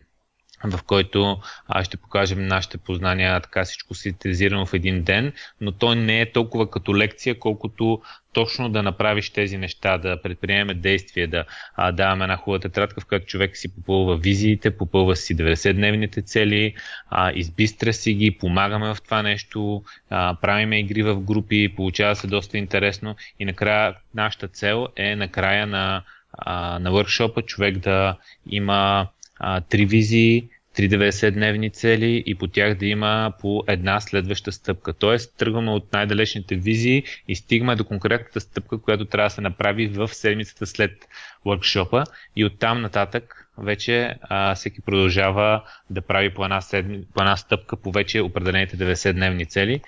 в 0.65 0.83
който 0.83 1.39
а, 1.69 1.85
ще 1.85 1.97
покажем 1.97 2.47
нашите 2.47 2.79
познания, 2.79 3.41
така 3.41 3.65
всичко 3.65 3.95
синтезирано 3.95 4.67
в 4.67 4.75
един 4.75 5.03
ден, 5.03 5.33
но 5.61 5.73
той 5.73 5.97
не 5.97 6.21
е 6.21 6.33
толкова 6.33 6.71
като 6.71 6.97
лекция, 6.97 7.39
колкото 7.39 8.03
точно 8.33 8.69
да 8.69 8.83
направиш 8.83 9.31
тези 9.31 9.59
неща, 9.59 9.99
да 9.99 10.23
предприемем 10.23 10.81
действия, 10.81 11.29
да 11.29 11.45
а, 11.77 11.93
даваме 11.93 12.25
една 12.25 12.37
хубава 12.37 12.61
тетрадка, 12.61 13.01
в 13.01 13.07
която 13.07 13.27
човек 13.27 13.57
си 13.57 13.75
попълва 13.75 14.17
визиите, 14.17 14.77
попълва 14.77 15.17
си 15.17 15.37
90-дневните 15.37 16.25
цели, 16.25 16.75
а, 17.11 17.33
избистря 17.35 17.93
си 17.93 18.15
ги, 18.15 18.39
помагаме 18.39 18.95
в 18.95 18.97
това 19.05 19.23
нещо, 19.23 19.83
а, 20.11 20.37
правиме 20.43 20.79
игри 20.81 21.03
в 21.03 21.21
групи, 21.21 21.75
получава 21.77 22.17
се 22.17 22.27
доста 22.27 22.59
интересно 22.59 23.17
и 23.39 23.45
накрая 23.45 23.95
нашата 24.15 24.49
цел 24.49 24.89
е 24.97 25.17
накрая 25.17 25.67
на, 25.67 26.03
а, 26.33 26.79
на 26.79 26.91
въркшопа 26.91 27.43
човек 27.43 27.79
да 27.79 28.17
има 28.51 29.09
а, 29.41 29.61
три 29.61 29.87
визии, 29.87 30.49
390-дневни 30.77 31.73
цели 31.73 32.23
и 32.27 32.35
по 32.35 32.47
тях 32.47 32.75
да 32.75 32.87
има 32.87 33.33
по 33.41 33.65
една 33.69 34.01
следваща 34.01 34.53
стъпка. 34.53 34.93
Тоест, 34.93 35.37
тръгваме 35.39 35.71
от 35.71 35.93
най-далечните 35.93 36.57
визии 36.57 37.03
и 37.29 37.37
стигаме 37.37 37.77
до 37.77 37.85
конкретната 37.85 38.41
стъпка, 38.41 38.79
която 38.79 39.05
трябва 39.05 39.27
да 39.27 39.35
се 39.35 39.41
направи 39.41 39.89
в 39.89 40.09
седмицата 40.09 40.67
след 40.67 41.09
workshop 41.47 42.07
и 42.37 42.45
оттам 42.45 42.81
нататък 42.81 43.51
вече 43.59 44.15
а, 44.23 44.55
всеки 44.55 44.81
продължава 44.81 45.65
да 45.91 46.03
прави 46.03 46.35
по 46.35 46.45
една, 46.45 46.61
седми, 46.61 47.05
по 47.15 47.23
една 47.23 47.37
стъпка 47.37 47.77
по 47.77 47.93
вече 47.93 48.21
определените 48.21 48.77
90-дневни 48.77 49.49
цели, 49.49 49.81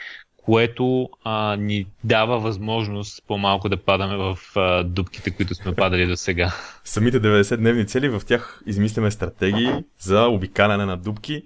което 0.42 1.09
а, 1.24 1.57
ни 1.57 1.87
дава 2.05 2.38
възможност 2.38 3.22
по-малко 3.26 3.68
да 3.68 3.76
падаме 3.76 4.16
в 4.16 4.38
а, 4.57 4.85
дупките, 4.85 5.31
които 5.31 5.55
сме 5.55 5.74
падали 5.74 6.07
до 6.07 6.16
сега. 6.16 6.55
Самите 6.85 7.20
90-дневни 7.20 7.87
цели, 7.87 8.09
в 8.09 8.22
тях 8.26 8.62
измисляме 8.66 9.11
стратегии 9.11 9.70
за 9.98 10.26
обикаляне 10.26 10.85
на 10.85 10.96
дупки. 10.96 11.42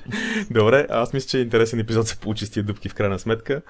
Добре, 0.50 0.86
аз 0.90 1.12
мисля, 1.12 1.28
че 1.28 1.38
е 1.38 1.40
интересен 1.40 1.80
епизод 1.80 2.08
се 2.08 2.18
получи 2.18 2.46
с 2.46 2.50
тия 2.50 2.62
дупки 2.62 2.88
в 2.88 2.94
крайна 2.94 3.18
сметка. 3.18 3.62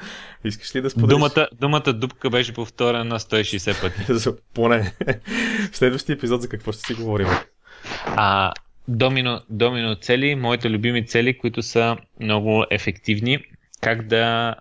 Искаш 0.45 0.77
ли 0.77 0.81
да 0.81 0.91
споделиш? 0.91 1.15
Думата, 1.15 1.49
думата 1.61 1.93
дупка 1.93 2.31
беше 2.31 2.55
повторена 2.55 3.05
на 3.05 3.19
160 3.19 3.81
пъти. 3.81 4.37
Поне. 4.55 4.93
В 5.73 5.77
следващия 5.77 6.15
епизод 6.15 6.43
за 6.43 6.49
какво 6.49 6.73
ще 6.73 6.83
си 6.83 6.95
говорим? 6.95 7.29
А, 8.07 8.53
домино, 8.89 9.41
домино 9.51 9.95
цели, 9.95 10.35
моите 10.35 10.71
любими 10.71 11.07
цели, 11.07 11.39
които 11.39 11.63
са 11.63 11.97
много 12.21 12.65
ефективни 12.71 13.39
как 13.81 14.07
да 14.07 14.55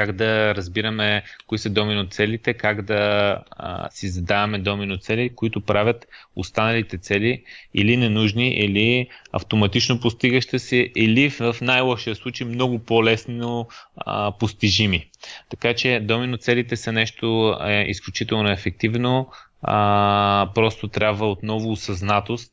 как 0.00 0.12
да 0.12 0.54
разбираме 0.54 1.22
кои 1.46 1.58
са 1.58 1.70
домино 1.70 2.06
целите, 2.10 2.54
как 2.54 2.82
да 2.82 3.36
а, 3.50 3.90
си 3.90 4.08
задаваме 4.08 4.58
домино 4.58 4.96
цели, 4.96 5.34
които 5.34 5.60
правят 5.60 6.06
останалите 6.36 6.98
цели 6.98 7.44
или 7.74 7.96
ненужни, 7.96 8.48
или 8.48 9.08
автоматично 9.32 10.00
постигащи 10.00 10.58
се, 10.58 10.90
или 10.96 11.30
в 11.30 11.56
най-лошия 11.60 12.14
случай 12.14 12.46
много 12.46 12.78
по-лесно 12.78 13.68
а, 13.96 14.32
постижими. 14.38 15.08
Така 15.50 15.74
че 15.74 16.00
домино 16.00 16.36
целите 16.36 16.76
са 16.76 16.92
нещо 16.92 17.56
е, 17.64 17.84
изключително 17.88 18.50
ефективно, 18.50 19.28
а, 19.62 20.48
просто 20.54 20.88
трябва 20.88 21.30
отново 21.30 21.72
осъзнатост 21.72 22.52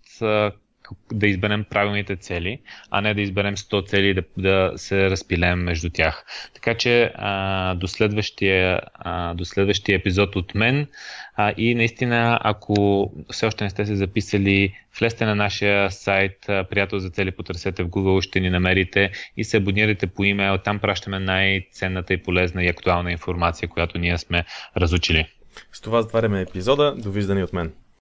да 1.13 1.27
изберем 1.27 1.65
правилните 1.69 2.15
цели, 2.15 2.59
а 2.91 3.01
не 3.01 3.13
да 3.13 3.21
изберем 3.21 3.55
100 3.55 3.87
цели 3.87 4.07
и 4.07 4.13
да, 4.13 4.23
да 4.37 4.73
се 4.75 5.09
разпилем 5.09 5.59
между 5.59 5.89
тях. 5.89 6.25
Така 6.53 6.73
че 6.73 7.11
а, 7.15 7.75
до, 7.75 7.87
следващия, 7.87 8.81
а, 8.93 9.33
до 9.33 9.45
следващия 9.45 9.95
епизод 9.95 10.35
от 10.35 10.55
мен 10.55 10.87
а, 11.35 11.53
и 11.57 11.75
наистина, 11.75 12.39
ако 12.43 13.11
все 13.31 13.45
още 13.45 13.63
не 13.63 13.69
сте 13.69 13.85
се 13.85 13.95
записали, 13.95 14.73
влезте 14.99 15.25
на 15.25 15.35
нашия 15.35 15.91
сайт 15.91 16.37
приятел 16.47 16.99
за 16.99 17.09
цели, 17.09 17.31
потърсете 17.31 17.83
в 17.83 17.89
Google, 17.89 18.21
ще 18.21 18.39
ни 18.39 18.49
намерите 18.49 19.11
и 19.37 19.43
се 19.43 19.57
абонирайте 19.57 20.07
по 20.07 20.23
имейл. 20.23 20.57
Там 20.57 20.79
пращаме 20.79 21.19
най-ценната 21.19 22.13
и 22.13 22.23
полезна 22.23 22.63
и 22.63 22.67
актуална 22.67 23.11
информация, 23.11 23.69
която 23.69 23.97
ние 23.97 24.17
сме 24.17 24.45
разучили. 24.77 25.25
С 25.71 25.81
това 25.81 26.01
затваряме 26.01 26.41
епизода. 26.41 26.95
Довиждане 26.97 27.43
от 27.43 27.53
мен. 27.53 27.73